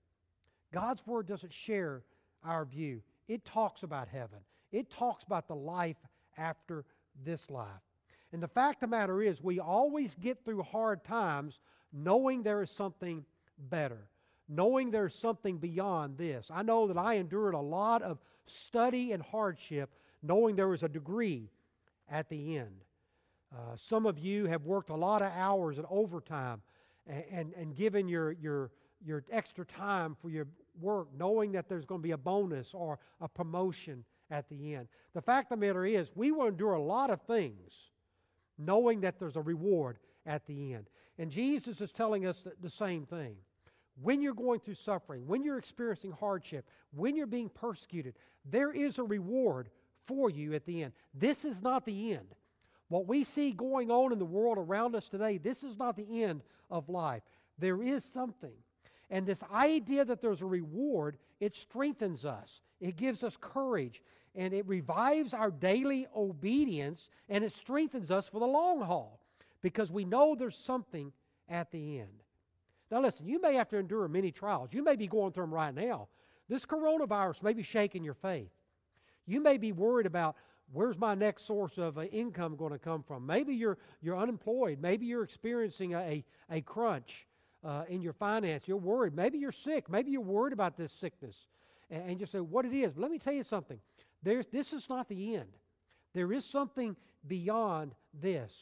God's 0.72 1.06
Word 1.06 1.26
doesn't 1.26 1.52
share 1.52 2.02
our 2.44 2.64
view. 2.64 3.02
It 3.28 3.44
talks 3.44 3.82
about 3.82 4.08
heaven, 4.08 4.40
it 4.72 4.90
talks 4.90 5.24
about 5.24 5.48
the 5.48 5.56
life 5.56 5.96
after 6.36 6.84
this 7.24 7.50
life. 7.50 7.66
And 8.32 8.42
the 8.42 8.48
fact 8.48 8.82
of 8.82 8.90
the 8.90 8.96
matter 8.96 9.20
is, 9.22 9.42
we 9.42 9.58
always 9.58 10.14
get 10.14 10.44
through 10.44 10.62
hard 10.62 11.02
times 11.02 11.58
knowing 11.92 12.42
there 12.42 12.62
is 12.62 12.70
something 12.70 13.24
better, 13.58 14.08
knowing 14.48 14.90
there's 14.90 15.14
something 15.14 15.58
beyond 15.58 16.16
this. 16.16 16.48
I 16.52 16.62
know 16.62 16.86
that 16.86 16.96
I 16.96 17.14
endured 17.14 17.54
a 17.54 17.60
lot 17.60 18.02
of 18.02 18.18
study 18.46 19.12
and 19.12 19.22
hardship 19.22 19.90
knowing 20.22 20.54
there 20.54 20.68
was 20.68 20.82
a 20.82 20.88
degree 20.88 21.50
at 22.08 22.28
the 22.28 22.58
end. 22.58 22.84
Uh, 23.52 23.74
some 23.76 24.06
of 24.06 24.18
you 24.18 24.46
have 24.46 24.64
worked 24.64 24.90
a 24.90 24.96
lot 24.96 25.22
of 25.22 25.32
hours 25.32 25.78
and 25.78 25.86
overtime 25.90 26.62
and, 27.06 27.24
and, 27.32 27.52
and 27.54 27.76
given 27.76 28.08
your, 28.08 28.32
your, 28.32 28.70
your 29.04 29.24
extra 29.30 29.64
time 29.64 30.16
for 30.20 30.30
your 30.30 30.46
work 30.80 31.08
knowing 31.16 31.52
that 31.52 31.68
there's 31.68 31.84
going 31.84 32.00
to 32.00 32.06
be 32.06 32.12
a 32.12 32.18
bonus 32.18 32.74
or 32.74 32.98
a 33.20 33.28
promotion 33.28 34.04
at 34.30 34.48
the 34.48 34.74
end. 34.74 34.88
The 35.14 35.22
fact 35.22 35.50
of 35.50 35.58
the 35.58 35.66
matter 35.66 35.84
is, 35.84 36.10
we 36.14 36.30
will 36.30 36.46
endure 36.46 36.74
a 36.74 36.82
lot 36.82 37.10
of 37.10 37.20
things 37.22 37.90
knowing 38.58 39.00
that 39.00 39.18
there's 39.18 39.36
a 39.36 39.42
reward 39.42 39.98
at 40.26 40.46
the 40.46 40.74
end. 40.74 40.88
And 41.18 41.30
Jesus 41.30 41.80
is 41.80 41.92
telling 41.92 42.26
us 42.26 42.44
the 42.60 42.70
same 42.70 43.06
thing. 43.06 43.36
When 44.02 44.22
you're 44.22 44.34
going 44.34 44.60
through 44.60 44.74
suffering, 44.74 45.26
when 45.26 45.42
you're 45.42 45.58
experiencing 45.58 46.12
hardship, 46.12 46.66
when 46.92 47.16
you're 47.16 47.26
being 47.26 47.50
persecuted, 47.50 48.14
there 48.44 48.72
is 48.72 48.98
a 48.98 49.02
reward 49.02 49.68
for 50.06 50.30
you 50.30 50.54
at 50.54 50.64
the 50.64 50.82
end. 50.82 50.92
This 51.12 51.44
is 51.44 51.60
not 51.62 51.84
the 51.84 52.12
end. 52.12 52.34
What 52.88 53.06
we 53.06 53.24
see 53.24 53.52
going 53.52 53.90
on 53.90 54.12
in 54.12 54.18
the 54.18 54.24
world 54.24 54.58
around 54.58 54.94
us 54.94 55.08
today, 55.08 55.38
this 55.38 55.62
is 55.62 55.78
not 55.78 55.96
the 55.96 56.24
end 56.24 56.42
of 56.70 56.88
life. 56.88 57.22
There 57.58 57.82
is 57.82 58.02
something. 58.12 58.54
And 59.10 59.26
this 59.26 59.42
idea 59.52 60.04
that 60.04 60.22
there's 60.22 60.40
a 60.40 60.46
reward, 60.46 61.18
it 61.40 61.56
strengthens 61.56 62.24
us. 62.24 62.60
It 62.80 62.96
gives 62.96 63.22
us 63.22 63.36
courage 63.38 64.00
and 64.34 64.54
it 64.54 64.66
revives 64.66 65.34
our 65.34 65.50
daily 65.50 66.06
obedience 66.14 67.08
and 67.28 67.42
it 67.42 67.52
strengthens 67.52 68.10
us 68.10 68.28
for 68.28 68.38
the 68.38 68.46
long 68.46 68.80
haul 68.80 69.20
because 69.60 69.90
we 69.90 70.04
know 70.04 70.34
there's 70.34 70.56
something 70.56 71.12
at 71.48 71.70
the 71.72 71.98
end. 71.98 72.22
Now, 72.90 73.02
listen, 73.02 73.28
you 73.28 73.40
may 73.40 73.54
have 73.54 73.68
to 73.70 73.78
endure 73.78 74.06
many 74.08 74.30
trials. 74.30 74.70
You 74.72 74.82
may 74.82 74.96
be 74.96 75.06
going 75.06 75.32
through 75.32 75.44
them 75.44 75.54
right 75.54 75.74
now. 75.74 76.08
This 76.48 76.64
coronavirus 76.64 77.42
may 77.42 77.52
be 77.52 77.62
shaking 77.62 78.02
your 78.02 78.14
faith. 78.14 78.50
You 79.26 79.40
may 79.40 79.58
be 79.58 79.72
worried 79.72 80.06
about 80.06 80.36
where's 80.72 80.98
my 80.98 81.14
next 81.14 81.46
source 81.46 81.78
of 81.78 81.98
uh, 81.98 82.02
income 82.02 82.56
going 82.56 82.72
to 82.72 82.78
come 82.78 83.02
from. 83.02 83.26
Maybe 83.26 83.54
you're, 83.54 83.78
you're 84.00 84.18
unemployed. 84.18 84.78
Maybe 84.80 85.06
you're 85.06 85.22
experiencing 85.22 85.94
a, 85.94 86.24
a 86.50 86.60
crunch 86.62 87.26
uh, 87.64 87.84
in 87.88 88.02
your 88.02 88.12
finance. 88.12 88.64
You're 88.66 88.76
worried. 88.76 89.14
Maybe 89.14 89.38
you're 89.38 89.52
sick. 89.52 89.90
Maybe 89.90 90.10
you're 90.10 90.20
worried 90.20 90.52
about 90.52 90.76
this 90.76 90.92
sickness. 90.92 91.36
And, 91.90 92.10
and 92.10 92.20
you 92.20 92.26
say, 92.26 92.40
what 92.40 92.64
it 92.64 92.72
is. 92.72 92.92
But 92.92 93.02
let 93.02 93.10
me 93.10 93.18
tell 93.18 93.32
you 93.32 93.42
something. 93.42 93.78
There's, 94.22 94.46
this 94.46 94.72
is 94.72 94.88
not 94.88 95.08
the 95.08 95.36
end. 95.36 95.48
There 96.14 96.32
is 96.32 96.44
something 96.44 96.96
beyond 97.26 97.94
this. 98.20 98.52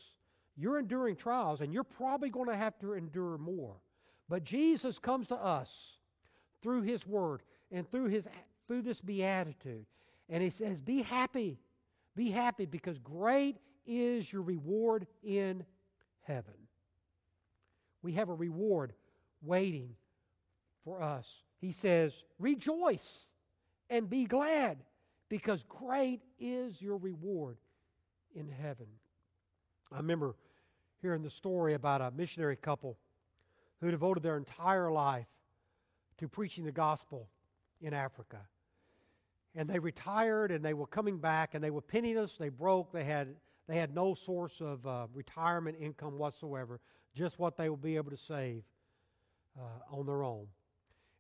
You're 0.57 0.79
enduring 0.79 1.17
trials, 1.17 1.61
and 1.61 1.73
you're 1.73 1.85
probably 1.85 2.31
going 2.31 2.49
to 2.49 2.57
have 2.57 2.79
to 2.81 2.95
endure 2.95 3.39
more. 3.39 3.77
But 4.29 4.45
Jesus 4.45 4.99
comes 4.99 5.29
to 5.29 5.37
us 5.37 5.99
through 6.63 6.83
His 6.83 7.07
Word 7.07 7.43
and 7.71 7.89
through, 7.91 8.07
his, 8.07 8.25
through 8.67 8.83
this 8.83 9.01
beatitude. 9.01 9.87
And 10.29 10.43
He 10.43 10.51
says, 10.51 10.81
Be 10.81 11.03
happy. 11.03 11.59
Be 12.17 12.31
happy 12.31 12.67
because 12.67 12.99
great 12.99 13.57
is 13.87 14.31
your 14.33 14.43
reward 14.43 15.07
in 15.23 15.65
heaven. 16.23 16.55
We 18.03 18.13
have 18.13 18.29
a 18.29 18.35
reward 18.35 18.93
waiting 19.43 19.95
for 20.85 21.03
us. 21.03 21.43
He 21.61 21.73
says, 21.73 22.25
Rejoice 22.39 23.27
and 23.91 24.09
be 24.09 24.25
glad 24.25 24.79
because 25.29 25.65
great 25.69 26.21
is 26.39 26.81
your 26.81 26.97
reward 26.97 27.59
in 28.35 28.49
heaven. 28.49 28.87
I 29.93 29.97
remember 29.97 30.37
hearing 31.01 31.23
the 31.23 31.31
story 31.31 31.75
about 31.75 32.01
a 32.01 32.11
missionary 32.17 32.57
couple 32.57 32.99
who 33.81 33.91
devoted 33.91 34.23
their 34.23 34.37
entire 34.37 34.91
life 34.91 35.27
to 36.19 36.29
preaching 36.29 36.65
the 36.65 36.73
gospel 36.73 37.29
in 37.81 37.95
Africa. 37.95 38.39
And 39.55 39.69
they 39.69 39.79
retired 39.79 40.51
and 40.51 40.65
they 40.65 40.75
were 40.75 40.87
coming 40.87 41.19
back 41.19 41.55
and 41.55 41.63
they 41.63 41.71
were 41.71 41.81
penniless, 41.81 42.37
they 42.37 42.49
broke, 42.49 42.93
they 42.93 43.05
had, 43.05 43.29
they 43.67 43.77
had 43.77 43.95
no 43.95 44.15
source 44.15 44.61
of 44.61 44.87
uh, 44.87 45.07
retirement 45.15 45.77
income 45.81 46.19
whatsoever, 46.19 46.81
just 47.19 47.39
what 47.39 47.57
they 47.57 47.69
will 47.69 47.77
be 47.77 47.97
able 47.97 48.11
to 48.11 48.17
save 48.17 48.63
uh, 49.59 49.97
on 49.97 50.07
their 50.07 50.23
own. 50.23 50.47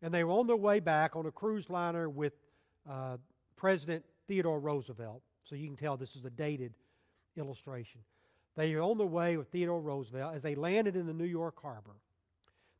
And 0.00 0.14
they 0.14 0.22
were 0.22 0.32
on 0.32 0.46
their 0.46 0.56
way 0.56 0.78
back 0.80 1.16
on 1.16 1.26
a 1.26 1.32
cruise 1.32 1.68
liner 1.68 2.08
with 2.08 2.34
uh, 2.88 3.16
President 3.56 4.04
Theodore 4.28 4.60
Roosevelt. 4.60 5.22
So 5.44 5.56
you 5.56 5.66
can 5.66 5.76
tell 5.76 5.96
this 5.96 6.14
is 6.14 6.24
a 6.24 6.30
dated 6.30 6.72
illustration. 7.36 8.00
They 8.56 8.74
are 8.74 8.82
on 8.82 8.98
their 8.98 9.06
way 9.06 9.36
with 9.36 9.48
Theodore 9.48 9.80
Roosevelt 9.80 10.34
as 10.34 10.42
they 10.42 10.54
landed 10.54 10.94
in 10.96 11.06
the 11.06 11.12
New 11.12 11.24
York 11.24 11.60
harbor. 11.60 11.96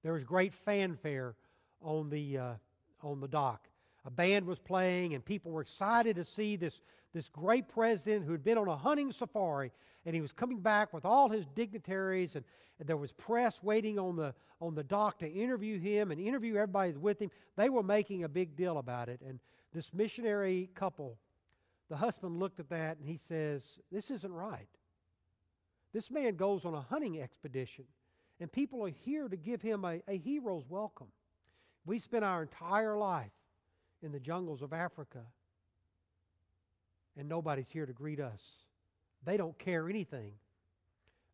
There 0.03 0.13
was 0.13 0.23
great 0.23 0.55
fanfare 0.55 1.35
on 1.83 2.11
the, 2.11 2.39
uh, 2.39 2.53
on 3.03 3.21
the 3.21 3.29
dock. 3.29 3.69
A 4.05 4.11
band 4.11 4.47
was 4.47 4.59
playing, 4.59 5.15
and 5.15 5.25
people 5.25 5.51
were 5.51 5.61
excited 5.61 6.17
to 6.17 6.25
see 6.25 6.57
this, 6.57 6.81
this 7.15 7.29
great 7.29 7.69
president 7.69 8.25
who 8.25 8.33
had 8.33 8.45
been 8.45 8.59
on 8.59 8.69
a 8.69 8.77
hunting 8.77 9.13
safari, 9.13 9.73
and 10.05 10.15
he 10.15 10.21
was 10.21 10.33
coming 10.33 10.61
back 10.61 10.93
with 10.93 11.05
all 11.05 11.29
his 11.29 11.47
dignitaries, 11.55 12.37
and, 12.37 12.45
and 12.79 12.89
there 12.89 12.97
was 12.97 13.13
press 13.13 13.63
waiting 13.63 13.99
on 13.99 14.17
the, 14.17 14.35
on 14.61 14.75
the 14.75 14.85
dock 14.85 15.19
to 15.21 15.31
interview 15.31 15.79
him 15.79 16.11
and 16.11 16.21
interview 16.21 16.57
everybody 16.57 16.93
with 16.93 17.21
him. 17.21 17.31
They 17.57 17.69
were 17.69 17.83
making 17.83 18.25
a 18.25 18.29
big 18.29 18.57
deal 18.57 18.79
about 18.79 19.09
it. 19.09 19.21
And 19.27 19.41
this 19.73 19.93
missionary 19.93 20.71
couple, 20.75 21.19
the 21.89 21.97
husband 21.97 22.39
looked 22.39 22.61
at 22.61 22.69
that 22.71 22.99
and 22.99 23.07
he 23.07 23.19
says, 23.29 23.63
This 23.91 24.11
isn't 24.11 24.33
right. 24.33 24.69
This 25.93 26.11
man 26.11 26.37
goes 26.37 26.65
on 26.65 26.75
a 26.75 26.81
hunting 26.81 27.21
expedition 27.21 27.85
and 28.41 28.51
people 28.51 28.85
are 28.85 28.91
here 28.91 29.29
to 29.29 29.37
give 29.37 29.63
him 29.63 29.85
a, 29.85 30.01
a 30.07 30.17
hero's 30.17 30.65
welcome. 30.69 31.09
We 31.85 31.99
spent 31.99 32.25
our 32.25 32.43
entire 32.43 32.97
life 32.97 33.33
in 34.03 34.13
the 34.13 34.21
jungles 34.21 34.63
of 34.63 34.73
Africa, 34.73 35.21
and 37.19 37.29
nobody's 37.29 37.69
here 37.69 37.85
to 37.85 37.93
greet 37.93 38.21
us. 38.21 38.41
They 39.25 39.37
don't 39.37 39.59
care 39.59 39.89
anything 39.89 40.33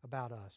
about 0.03 0.31
us. 0.31 0.53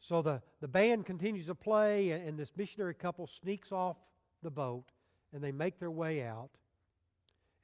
So 0.00 0.20
the, 0.20 0.42
the 0.60 0.68
band 0.68 1.06
continues 1.06 1.46
to 1.46 1.54
play, 1.54 2.10
and, 2.10 2.28
and 2.28 2.38
this 2.38 2.52
missionary 2.56 2.94
couple 2.94 3.26
sneaks 3.26 3.70
off 3.70 3.96
the 4.42 4.50
boat, 4.50 4.84
and 5.32 5.42
they 5.42 5.52
make 5.52 5.78
their 5.78 5.90
way 5.90 6.22
out, 6.22 6.50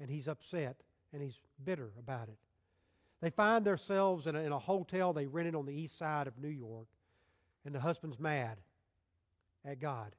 and 0.00 0.08
he's 0.08 0.28
upset 0.28 0.76
and 1.12 1.22
he's 1.22 1.38
bitter 1.64 1.90
about 1.98 2.28
it. 2.28 2.38
They 3.20 3.30
find 3.30 3.64
themselves 3.64 4.26
in 4.26 4.36
a, 4.36 4.40
in 4.40 4.52
a 4.52 4.58
hotel 4.58 5.12
they 5.12 5.26
rented 5.26 5.54
on 5.54 5.66
the 5.66 5.72
east 5.72 5.98
side 5.98 6.26
of 6.26 6.38
New 6.38 6.48
York, 6.48 6.86
and 7.64 7.74
the 7.74 7.80
husband's 7.80 8.20
mad 8.20 8.58
at 9.64 9.80
God. 9.80 10.14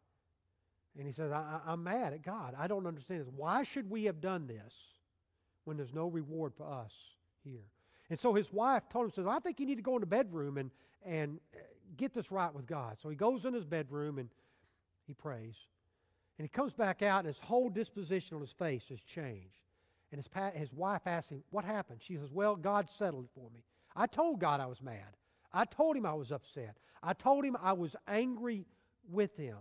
And 0.98 1.06
he 1.06 1.13
says, 1.13 1.32
I, 1.32 1.60
am 1.68 1.84
mad 1.84 2.13
at 2.13 2.24
God. 2.24 2.56
I 2.58 2.68
don't 2.68 2.88
understand 2.88 3.22
this. 3.22 3.28
Why 3.34 3.63
should 3.63 3.90
we 3.90 4.06
have 4.06 4.20
done 4.20 4.48
this 4.48 4.74
when 5.68 5.78
there's 5.78 5.94
no 5.94 6.08
reward 6.08 6.54
for 6.56 6.66
us 6.66 6.94
here? 7.44 7.66
And 8.10 8.20
so 8.20 8.34
his 8.34 8.52
wife 8.54 8.84
told 8.90 9.06
him, 9.06 9.12
says, 9.12 9.28
I 9.28 9.40
think 9.40 9.60
you 9.60 9.66
need 9.66 9.76
to 9.76 9.82
go 9.82 9.96
in 9.96 10.00
the 10.00 10.08
bedroom 10.08 10.58
and, 10.58 10.72
and 11.06 11.40
uh, 11.54 11.60
get 11.98 12.14
this 12.14 12.32
right 12.32 12.54
with 12.54 12.66
God. 12.66 12.98
So 13.02 13.10
he 13.10 13.16
goes 13.16 13.44
in 13.44 13.54
his 13.54 13.66
bedroom 13.66 14.18
and 14.18 14.30
he 15.06 15.14
prays. 15.14 15.56
And 16.38 16.46
he 16.46 16.50
comes 16.50 16.74
back 16.74 17.02
out, 17.02 17.20
and 17.20 17.28
his 17.28 17.40
whole 17.40 17.70
disposition 17.70 18.36
on 18.36 18.42
his 18.42 18.52
face 18.52 18.90
has 18.90 19.00
changed. 19.02 19.64
And 20.12 20.22
his, 20.22 20.30
his 20.54 20.72
wife 20.72 21.02
asks 21.06 21.32
him, 21.32 21.44
What 21.50 21.66
happened? 21.66 22.00
She 22.02 22.16
says, 22.16 22.32
Well, 22.32 22.56
God 22.56 22.90
settled 22.90 23.26
it 23.26 23.32
for 23.34 23.50
me. 23.52 23.64
I 23.96 24.06
told 24.06 24.40
God 24.40 24.62
I 24.62 24.68
was 24.68 24.82
mad. 24.82 25.18
I 25.52 25.66
told 25.66 25.98
him 25.98 26.06
I 26.06 26.14
was 26.14 26.32
upset. 26.32 26.78
I 27.02 27.14
told 27.14 27.44
him 27.44 27.58
I 27.62 27.74
was 27.74 27.96
angry 28.08 28.66
with 29.10 29.36
him. 29.36 29.58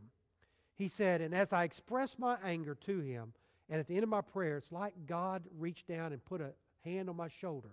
He 0.76 0.88
said, 0.88 1.22
and 1.22 1.34
as 1.34 1.52
I 1.52 1.64
expressed 1.64 2.18
my 2.18 2.36
anger 2.44 2.74
to 2.86 3.00
him, 3.00 3.32
and 3.68 3.80
at 3.80 3.86
the 3.86 3.94
end 3.94 4.02
of 4.04 4.08
my 4.08 4.20
prayer, 4.20 4.58
it's 4.58 4.72
like 4.72 4.94
God 5.06 5.42
reached 5.58 5.88
down 5.88 6.12
and 6.12 6.24
put 6.24 6.40
a 6.40 6.52
hand 6.84 7.08
on 7.08 7.16
my 7.16 7.28
shoulder, 7.28 7.72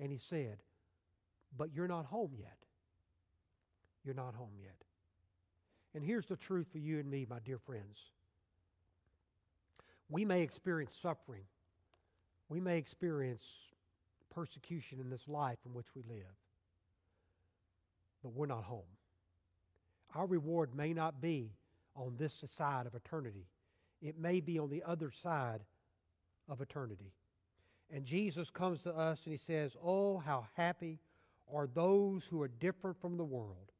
and 0.00 0.10
he 0.10 0.18
said, 0.18 0.58
But 1.56 1.74
you're 1.74 1.88
not 1.88 2.06
home 2.06 2.32
yet. 2.38 2.56
You're 4.04 4.14
not 4.14 4.34
home 4.34 4.54
yet. 4.60 4.76
And 5.94 6.04
here's 6.04 6.26
the 6.26 6.36
truth 6.36 6.68
for 6.70 6.78
you 6.78 6.98
and 6.98 7.10
me, 7.10 7.26
my 7.28 7.38
dear 7.44 7.58
friends. 7.58 7.98
We 10.08 10.24
may 10.24 10.42
experience 10.42 10.94
suffering. 11.00 11.44
We 12.48 12.60
may 12.60 12.78
experience 12.78 13.42
persecution 14.32 15.00
in 15.00 15.10
this 15.10 15.26
life 15.26 15.58
in 15.66 15.74
which 15.74 15.86
we 15.94 16.02
live 16.08 16.36
but 18.26 18.34
we're 18.34 18.46
not 18.46 18.64
home. 18.64 18.82
Our 20.16 20.26
reward 20.26 20.74
may 20.74 20.92
not 20.92 21.20
be 21.20 21.52
on 21.94 22.16
this 22.18 22.42
side 22.56 22.86
of 22.86 22.94
eternity, 22.96 23.46
it 24.02 24.18
may 24.18 24.40
be 24.40 24.58
on 24.58 24.70
the 24.70 24.82
other 24.84 25.10
side 25.10 25.60
of 26.48 26.60
eternity. 26.60 27.12
And 27.90 28.04
Jesus 28.04 28.50
comes 28.50 28.82
to 28.82 28.94
us 28.94 29.20
and 29.24 29.32
he 29.32 29.38
says, 29.38 29.76
Oh, 29.82 30.18
how 30.18 30.46
happy 30.54 30.98
are 31.52 31.68
those 31.72 32.24
who 32.24 32.42
are 32.42 32.48
different 32.48 33.00
from 33.00 33.16
the 33.16 33.24
world. 33.24 33.72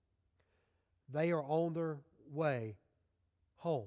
They 1.12 1.32
are 1.32 1.42
on 1.42 1.74
their 1.74 1.98
way 2.32 2.76
home, 3.56 3.86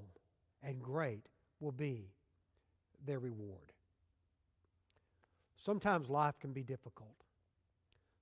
and 0.63 0.81
great 0.81 1.25
will 1.59 1.71
be 1.71 2.09
their 3.05 3.19
reward. 3.19 3.71
Sometimes 5.57 6.09
life 6.09 6.39
can 6.39 6.53
be 6.53 6.63
difficult. 6.63 7.15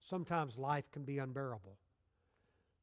Sometimes 0.07 0.57
life 0.57 0.89
can 0.91 1.03
be 1.03 1.19
unbearable. 1.19 1.77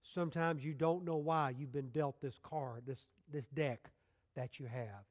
Sometimes 0.02 0.64
you 0.64 0.74
don't 0.74 1.04
know 1.04 1.16
why 1.16 1.54
you've 1.56 1.72
been 1.72 1.88
dealt 1.88 2.20
this 2.20 2.38
card, 2.42 2.82
this, 2.86 3.06
this 3.32 3.46
deck 3.48 3.90
that 4.34 4.60
you 4.60 4.66
have. 4.66 5.04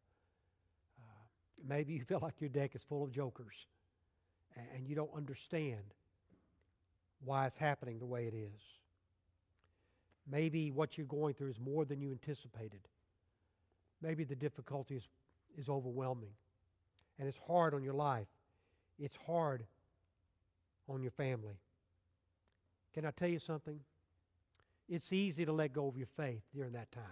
Maybe 1.68 1.94
you 1.94 2.04
feel 2.04 2.20
like 2.22 2.40
your 2.40 2.50
deck 2.50 2.76
is 2.76 2.84
full 2.84 3.04
of 3.04 3.12
jokers 3.12 3.56
and, 4.56 4.66
and 4.76 4.88
you 4.88 4.96
don't 4.96 5.12
understand 5.16 5.84
why 7.24 7.48
it's 7.48 7.56
happening 7.56 8.00
the 8.00 8.06
way 8.06 8.26
it 8.26 8.34
is. 8.34 8.62
Maybe 10.30 10.72
what 10.72 10.98
you're 10.98 11.08
going 11.08 11.34
through 11.34 11.50
is 11.50 11.60
more 11.60 11.86
than 11.86 12.02
you 12.02 12.12
anticipated. 12.12 12.82
Maybe 14.02 14.24
the 14.24 14.36
difficulty 14.36 14.96
is, 14.96 15.04
is 15.58 15.70
overwhelming 15.70 16.34
and 17.20 17.28
it's 17.28 17.38
hard 17.48 17.74
on 17.74 17.84
your 17.84 17.94
life. 17.94 18.28
It's 19.00 19.18
hard 19.26 19.66
on 20.90 21.02
your 21.02 21.12
family. 21.12 21.56
Can 22.94 23.06
I 23.06 23.12
tell 23.12 23.30
you 23.30 23.40
something? 23.40 23.80
It's 24.90 25.12
easy 25.14 25.46
to 25.46 25.52
let 25.52 25.74
go 25.74 25.88
of 25.88 25.98
your 25.98 26.08
faith 26.18 26.44
during 26.54 26.74
that 26.74 26.92
time. 26.92 27.04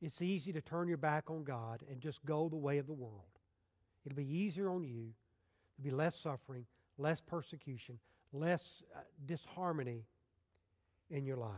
It's 0.00 0.22
easy 0.22 0.52
to 0.52 0.60
turn 0.60 0.88
your 0.88 0.96
back 0.96 1.30
on 1.30 1.44
God 1.44 1.82
and 1.90 2.00
just 2.00 2.24
go 2.24 2.48
the 2.48 2.56
way 2.56 2.78
of 2.78 2.86
the 2.86 2.92
world. 2.92 3.24
It'll 4.04 4.16
be 4.16 4.38
easier 4.38 4.70
on 4.70 4.84
you. 4.84 5.12
There'll 5.76 5.90
be 5.90 5.96
less 5.96 6.16
suffering, 6.16 6.66
less 6.98 7.20
persecution, 7.20 7.98
less 8.32 8.82
uh, 8.94 9.00
disharmony 9.26 10.04
in 11.10 11.24
your 11.24 11.36
life. 11.36 11.50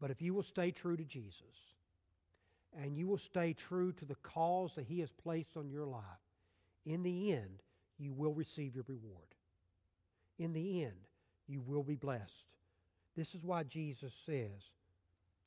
But 0.00 0.10
if 0.10 0.22
you 0.22 0.34
will 0.34 0.42
stay 0.42 0.70
true 0.70 0.96
to 0.96 1.04
Jesus 1.04 1.74
and 2.76 2.96
you 2.96 3.06
will 3.06 3.18
stay 3.18 3.52
true 3.52 3.92
to 3.92 4.04
the 4.04 4.16
cause 4.16 4.74
that 4.74 4.84
He 4.84 5.00
has 5.00 5.10
placed 5.10 5.56
on 5.56 5.70
your 5.70 5.86
life, 5.86 6.02
in 6.86 7.02
the 7.02 7.32
end, 7.32 7.62
you 7.98 8.12
will 8.12 8.34
receive 8.34 8.74
your 8.74 8.84
reward. 8.86 9.34
In 10.38 10.52
the 10.52 10.84
end, 10.84 11.08
you 11.46 11.60
will 11.60 11.82
be 11.82 11.94
blessed. 11.94 12.44
This 13.16 13.34
is 13.34 13.44
why 13.44 13.62
Jesus 13.62 14.12
says, 14.26 14.70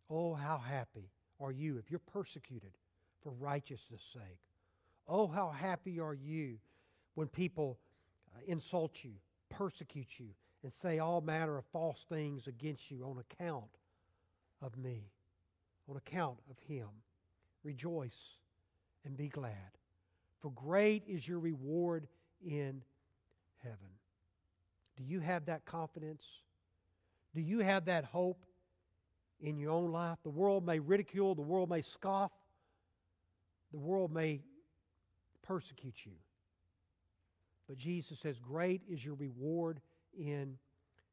Oh, 0.10 0.34
how 0.34 0.58
happy 0.58 1.10
are 1.39 1.52
you 1.52 1.78
if 1.78 1.91
you're 1.91 2.00
persecuted 2.00 2.72
for 3.22 3.32
righteousness' 3.32 4.02
sake. 4.13 4.39
Oh, 5.08 5.28
how 5.28 5.50
happy 5.50 6.00
are 6.00 6.13
you 6.13 6.58
when 7.15 7.28
people 7.28 7.78
uh, 8.36 8.39
insult 8.48 9.04
you, 9.04 9.12
persecute 9.50 10.08
you, 10.17 10.28
and 10.63 10.74
say 10.74 11.00
all 11.00 11.22
manner 11.22 11.58
of 11.58 11.65
false 11.72 12.06
things 12.10 12.48
against 12.48 12.89
you 12.91 13.04
on 13.04 13.17
account 13.20 13.80
of 14.62 14.78
me, 14.78 15.12
on 15.89 15.98
account 15.98 16.38
of 16.50 16.58
him. 16.67 16.88
Rejoice 17.63 18.38
and 19.06 19.15
be 19.17 19.28
glad, 19.28 19.78
for 20.41 20.52
great 20.52 21.04
is 21.08 21.28
your 21.28 21.39
reward 21.39 22.08
in 22.46 22.82
heaven. 23.63 23.78
Do 24.96 25.04
you 25.04 25.20
have 25.20 25.46
that 25.46 25.65
confidence? 25.65 26.24
Do 27.36 27.41
you 27.41 27.60
have 27.60 27.86
that 27.86 28.06
hope 28.06 28.43
in 29.41 29.58
your 29.58 29.71
own 29.71 29.91
life? 29.91 30.17
The 30.23 30.30
world 30.30 30.65
may 30.65 30.80
ridicule, 30.80 31.36
the 31.36 31.41
world 31.41 31.69
may 31.69 31.82
scoff, 31.82 32.32
the 33.71 33.80
world 33.80 34.13
may 34.13 34.41
persecute 35.43 36.06
you. 36.06 36.13
But 37.67 37.78
Jesus 37.78 38.19
says, 38.19 38.39
Great 38.39 38.82
is 38.89 39.04
your 39.04 39.15
reward 39.15 39.82
in 40.17 40.58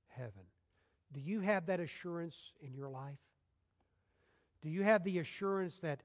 heaven. 0.09 0.45
Do 1.13 1.21
you 1.21 1.41
have 1.41 1.67
that 1.67 1.81
assurance 1.81 2.53
in 2.61 2.75
your 2.75 2.89
life? 2.89 3.19
Do 4.63 4.69
you 4.69 4.83
have 4.83 5.05
the 5.05 5.19
assurance 5.19 5.79
that 5.81 6.03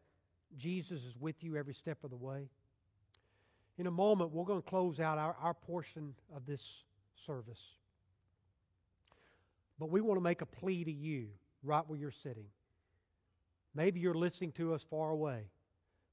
Jesus 0.57 1.03
is 1.03 1.17
with 1.17 1.43
you 1.43 1.55
every 1.55 1.73
step 1.73 2.03
of 2.03 2.09
the 2.09 2.17
way? 2.17 2.49
In 3.77 3.87
a 3.87 3.91
moment, 3.91 4.31
we're 4.31 4.43
going 4.45 4.61
to 4.61 4.69
close 4.69 4.99
out 4.99 5.17
our, 5.17 5.35
our 5.41 5.53
portion 5.53 6.13
of 6.35 6.45
this 6.45 6.83
service. 7.15 7.63
But 9.79 9.89
we 9.89 10.01
want 10.01 10.17
to 10.17 10.21
make 10.23 10.41
a 10.41 10.45
plea 10.45 10.83
to 10.83 10.91
you 10.91 11.29
right 11.63 11.83
where 11.87 11.99
you're 11.99 12.11
sitting. 12.11 12.47
Maybe 13.75 13.99
you're 13.99 14.13
listening 14.13 14.51
to 14.53 14.73
us 14.73 14.83
far 14.89 15.11
away. 15.11 15.49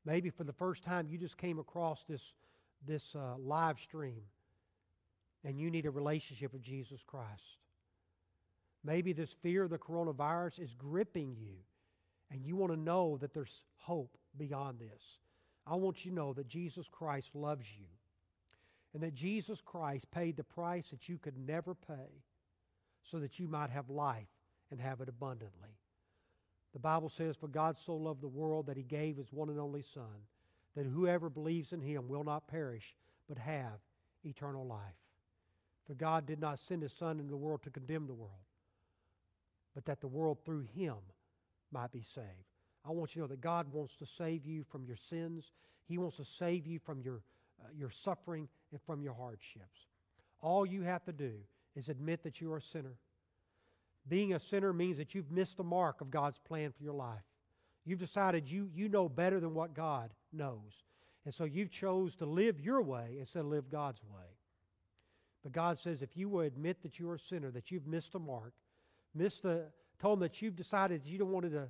Maybe 0.04 0.30
for 0.30 0.44
the 0.44 0.52
first 0.52 0.84
time 0.84 1.08
you 1.08 1.18
just 1.18 1.36
came 1.36 1.58
across 1.58 2.04
this, 2.04 2.22
this 2.86 3.14
uh, 3.14 3.36
live 3.38 3.80
stream 3.80 4.22
and 5.44 5.58
you 5.58 5.70
need 5.70 5.86
a 5.86 5.90
relationship 5.90 6.52
with 6.52 6.62
Jesus 6.62 7.00
Christ. 7.06 7.58
Maybe 8.84 9.12
this 9.12 9.32
fear 9.42 9.64
of 9.64 9.70
the 9.70 9.78
coronavirus 9.78 10.60
is 10.60 10.74
gripping 10.74 11.34
you 11.36 11.54
and 12.30 12.44
you 12.44 12.56
want 12.56 12.72
to 12.72 12.78
know 12.78 13.16
that 13.20 13.32
there's 13.34 13.62
hope 13.78 14.16
beyond 14.36 14.78
this. 14.78 15.02
I 15.66 15.74
want 15.74 16.04
you 16.04 16.10
to 16.12 16.16
know 16.16 16.32
that 16.34 16.48
Jesus 16.48 16.86
Christ 16.90 17.34
loves 17.34 17.66
you 17.76 17.86
and 18.94 19.02
that 19.02 19.14
Jesus 19.14 19.60
Christ 19.64 20.10
paid 20.10 20.36
the 20.36 20.44
price 20.44 20.90
that 20.90 21.08
you 21.08 21.18
could 21.18 21.36
never 21.36 21.74
pay 21.74 22.22
so 23.02 23.18
that 23.18 23.38
you 23.38 23.48
might 23.48 23.70
have 23.70 23.90
life 23.90 24.28
and 24.70 24.80
have 24.80 25.00
it 25.00 25.08
abundantly. 25.08 25.76
The 26.72 26.80
Bible 26.80 27.08
says, 27.08 27.36
For 27.36 27.48
God 27.48 27.78
so 27.78 27.94
loved 27.96 28.20
the 28.20 28.28
world 28.28 28.66
that 28.66 28.76
he 28.76 28.82
gave 28.82 29.16
his 29.16 29.32
one 29.32 29.48
and 29.48 29.58
only 29.58 29.82
Son, 29.82 30.26
that 30.74 30.84
whoever 30.84 31.30
believes 31.30 31.72
in 31.72 31.80
him 31.80 32.08
will 32.08 32.24
not 32.24 32.48
perish, 32.48 32.94
but 33.28 33.38
have 33.38 33.80
eternal 34.24 34.66
life. 34.66 34.80
For 35.86 35.94
God 35.94 36.26
did 36.26 36.40
not 36.40 36.58
send 36.58 36.82
his 36.82 36.92
Son 36.92 37.18
into 37.18 37.30
the 37.30 37.36
world 37.36 37.62
to 37.62 37.70
condemn 37.70 38.06
the 38.06 38.14
world, 38.14 38.32
but 39.74 39.84
that 39.86 40.00
the 40.00 40.08
world 40.08 40.38
through 40.44 40.66
him 40.74 40.96
might 41.70 41.92
be 41.92 42.02
saved. 42.02 42.26
I 42.84 42.90
want 42.90 43.14
you 43.14 43.22
to 43.22 43.28
know 43.28 43.28
that 43.28 43.40
God 43.40 43.72
wants 43.72 43.96
to 43.96 44.06
save 44.06 44.44
you 44.44 44.64
from 44.64 44.84
your 44.84 44.96
sins. 44.96 45.52
He 45.88 45.98
wants 45.98 46.18
to 46.18 46.24
save 46.24 46.66
you 46.66 46.78
from 46.78 47.00
your, 47.00 47.22
uh, 47.60 47.68
your 47.76 47.90
suffering 47.90 48.48
and 48.70 48.80
from 48.82 49.02
your 49.02 49.14
hardships. 49.14 49.86
All 50.40 50.66
you 50.66 50.82
have 50.82 51.04
to 51.04 51.12
do 51.12 51.32
is 51.74 51.88
admit 51.88 52.22
that 52.22 52.40
you 52.40 52.52
are 52.52 52.58
a 52.58 52.62
sinner 52.62 52.96
being 54.08 54.34
a 54.34 54.40
sinner 54.40 54.72
means 54.72 54.98
that 54.98 55.14
you've 55.14 55.30
missed 55.30 55.56
the 55.56 55.64
mark 55.64 56.00
of 56.00 56.10
God's 56.10 56.38
plan 56.38 56.72
for 56.72 56.82
your 56.82 56.94
life. 56.94 57.24
You've 57.84 57.98
decided 57.98 58.48
you, 58.48 58.68
you 58.74 58.88
know 58.88 59.08
better 59.08 59.40
than 59.40 59.54
what 59.54 59.74
God 59.74 60.10
knows. 60.32 60.84
And 61.24 61.34
so 61.34 61.44
you've 61.44 61.70
chose 61.70 62.14
to 62.16 62.26
live 62.26 62.60
your 62.60 62.82
way 62.82 63.16
instead 63.18 63.40
of 63.40 63.46
live 63.46 63.70
God's 63.70 64.02
way. 64.04 64.24
But 65.42 65.52
God 65.52 65.78
says 65.78 66.02
if 66.02 66.16
you 66.16 66.28
will 66.28 66.40
admit 66.40 66.82
that 66.82 66.98
you're 66.98 67.14
a 67.14 67.18
sinner, 67.18 67.50
that 67.52 67.70
you've 67.70 67.86
missed 67.86 68.12
the 68.12 68.18
mark, 68.18 68.52
missed 69.14 69.42
the 69.42 69.64
told 69.98 70.18
him 70.18 70.20
that 70.20 70.42
you've 70.42 70.56
decided 70.56 71.02
you 71.04 71.18
don't 71.18 71.30
want 71.30 71.50
to 71.50 71.68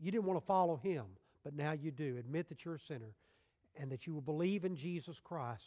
you 0.00 0.10
didn't 0.10 0.24
want 0.24 0.38
to 0.38 0.46
follow 0.46 0.76
him, 0.76 1.04
but 1.42 1.54
now 1.54 1.72
you 1.72 1.90
do. 1.90 2.16
Admit 2.18 2.48
that 2.48 2.64
you're 2.64 2.74
a 2.74 2.80
sinner 2.80 3.14
and 3.76 3.90
that 3.90 4.06
you 4.06 4.14
will 4.14 4.20
believe 4.20 4.64
in 4.64 4.76
Jesus 4.76 5.20
Christ 5.22 5.64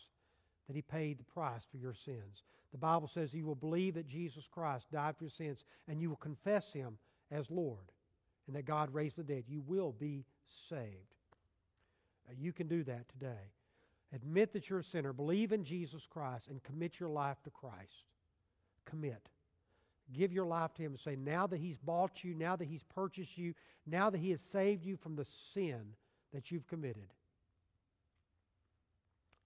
that 0.68 0.76
he 0.76 0.82
paid 0.82 1.18
the 1.18 1.24
price 1.24 1.66
for 1.70 1.78
your 1.78 1.94
sins. 1.94 2.44
The 2.72 2.78
Bible 2.78 3.08
says 3.08 3.34
you 3.34 3.46
will 3.46 3.56
believe 3.56 3.94
that 3.96 4.08
Jesus 4.08 4.48
Christ 4.48 4.92
died 4.92 5.16
for 5.18 5.24
your 5.24 5.32
sins 5.32 5.64
and 5.88 6.02
you 6.02 6.10
will 6.10 6.18
confess 6.18 6.74
him 6.74 6.98
as 7.32 7.50
Lord 7.50 7.92
and 8.48 8.56
that 8.56 8.66
God 8.66 8.94
raised 8.94 9.16
the 9.16 9.24
dead. 9.24 9.44
You 9.48 9.62
will 9.66 9.94
be 9.98 10.26
saved. 10.70 11.16
You 12.38 12.52
can 12.52 12.68
do 12.68 12.84
that 12.84 13.08
today. 13.10 13.52
Admit 14.14 14.54
that 14.54 14.70
you're 14.70 14.80
a 14.80 14.84
sinner, 14.84 15.14
believe 15.14 15.52
in 15.52 15.64
Jesus 15.64 16.06
Christ, 16.10 16.50
and 16.50 16.64
commit 16.64 17.00
your 17.00 17.10
life 17.10 17.42
to 17.44 17.50
Christ. 17.50 18.06
Commit. 18.86 19.30
Give 20.14 20.32
your 20.32 20.46
life 20.46 20.74
to 20.76 20.84
Him 20.84 20.92
and 20.92 21.00
say, 21.00 21.16
now 21.18 21.48
that 21.48 21.60
He's 21.60 21.78
bought 21.78 22.24
you, 22.24 22.34
now 22.34 22.56
that 22.56 22.68
He's 22.68 22.84
purchased 22.84 23.38
you, 23.38 23.54
now 23.86 24.10
that 24.10 24.20
He 24.20 24.32
has 24.32 24.42
saved 24.52 24.86
you 24.86 24.96
from 24.96 25.16
the 25.16 25.26
sin 25.54 25.82
that 26.34 26.52
you've 26.52 26.68
committed, 26.68 27.08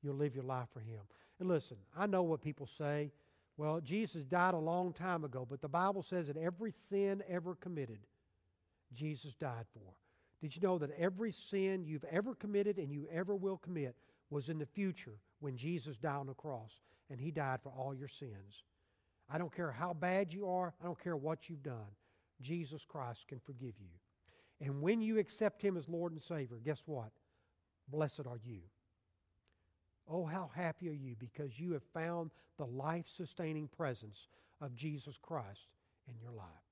you'll 0.02 0.16
live 0.16 0.36
your 0.36 0.44
life 0.44 0.68
for 0.74 0.80
Him. 0.80 1.02
And 1.40 1.50
listen, 1.50 1.78
I 1.98 2.06
know 2.06 2.24
what 2.24 2.42
people 2.42 2.68
say. 2.68 3.12
Well, 3.58 3.80
Jesus 3.82 4.26
died 4.26 4.54
a 4.54 4.60
long 4.60 4.94
time 4.94 5.24
ago, 5.24 5.46
but 5.50 5.62
the 5.62 5.68
Bible 5.68 6.02
says 6.02 6.28
that 6.28 6.38
every 6.38 6.74
sin 6.90 7.24
ever 7.28 7.56
committed, 7.56 8.00
Jesus 8.94 9.36
died 9.36 9.66
for. 9.74 9.94
Did 10.42 10.56
you 10.56 10.62
know 10.62 10.78
that 10.80 10.92
every 10.98 11.32
sin 11.32 11.84
you've 11.86 12.06
ever 12.06 12.34
committed 12.34 12.78
and 12.78 12.92
you 12.92 13.08
ever 13.12 13.36
will 13.36 13.58
commit 13.58 13.96
was 14.30 14.50
in 14.50 14.58
the 14.58 14.66
future 14.66 15.20
when 15.40 15.56
Jesus 15.56 15.98
died 15.98 16.16
on 16.16 16.28
the 16.28 16.34
cross 16.34 16.82
and 17.10 17.20
He 17.20 17.30
died 17.30 17.60
for 17.62 17.70
all 17.70 17.94
your 17.94 18.08
sins? 18.08 18.64
I 19.30 19.38
don't 19.38 19.56
care 19.56 19.72
how 19.72 19.94
bad 19.94 20.34
you 20.34 20.50
are, 20.50 20.74
I 20.82 20.86
don't 20.86 21.02
care 21.02 21.16
what 21.16 21.48
you've 21.50 21.64
done. 21.64 21.96
Jesus 22.42 22.86
Christ 22.86 23.28
can 23.28 23.40
forgive 23.40 23.74
you. 23.80 24.66
And 24.66 24.82
when 24.82 25.02
you 25.02 25.20
accept 25.20 25.62
Him 25.62 25.78
as 25.78 25.88
Lord 25.88 26.12
and 26.12 26.22
Savior, 26.22 26.58
guess 26.64 26.82
what? 26.86 27.12
Blessed 27.88 28.26
are 28.26 28.40
you. 28.44 28.62
Oh, 30.12 30.26
how 30.26 30.52
happy 30.54 30.90
are 30.90 30.94
you 30.94 31.16
because 31.18 31.58
you 31.58 31.72
have 31.72 31.84
found 31.94 32.32
the 32.58 32.66
life 32.66 33.06
sustaining 33.16 33.70
presence 33.70 34.28
of 34.60 34.76
Jesus 34.76 35.18
Christ 35.22 35.68
in 36.08 36.16
your 36.22 36.34
life. 36.34 36.71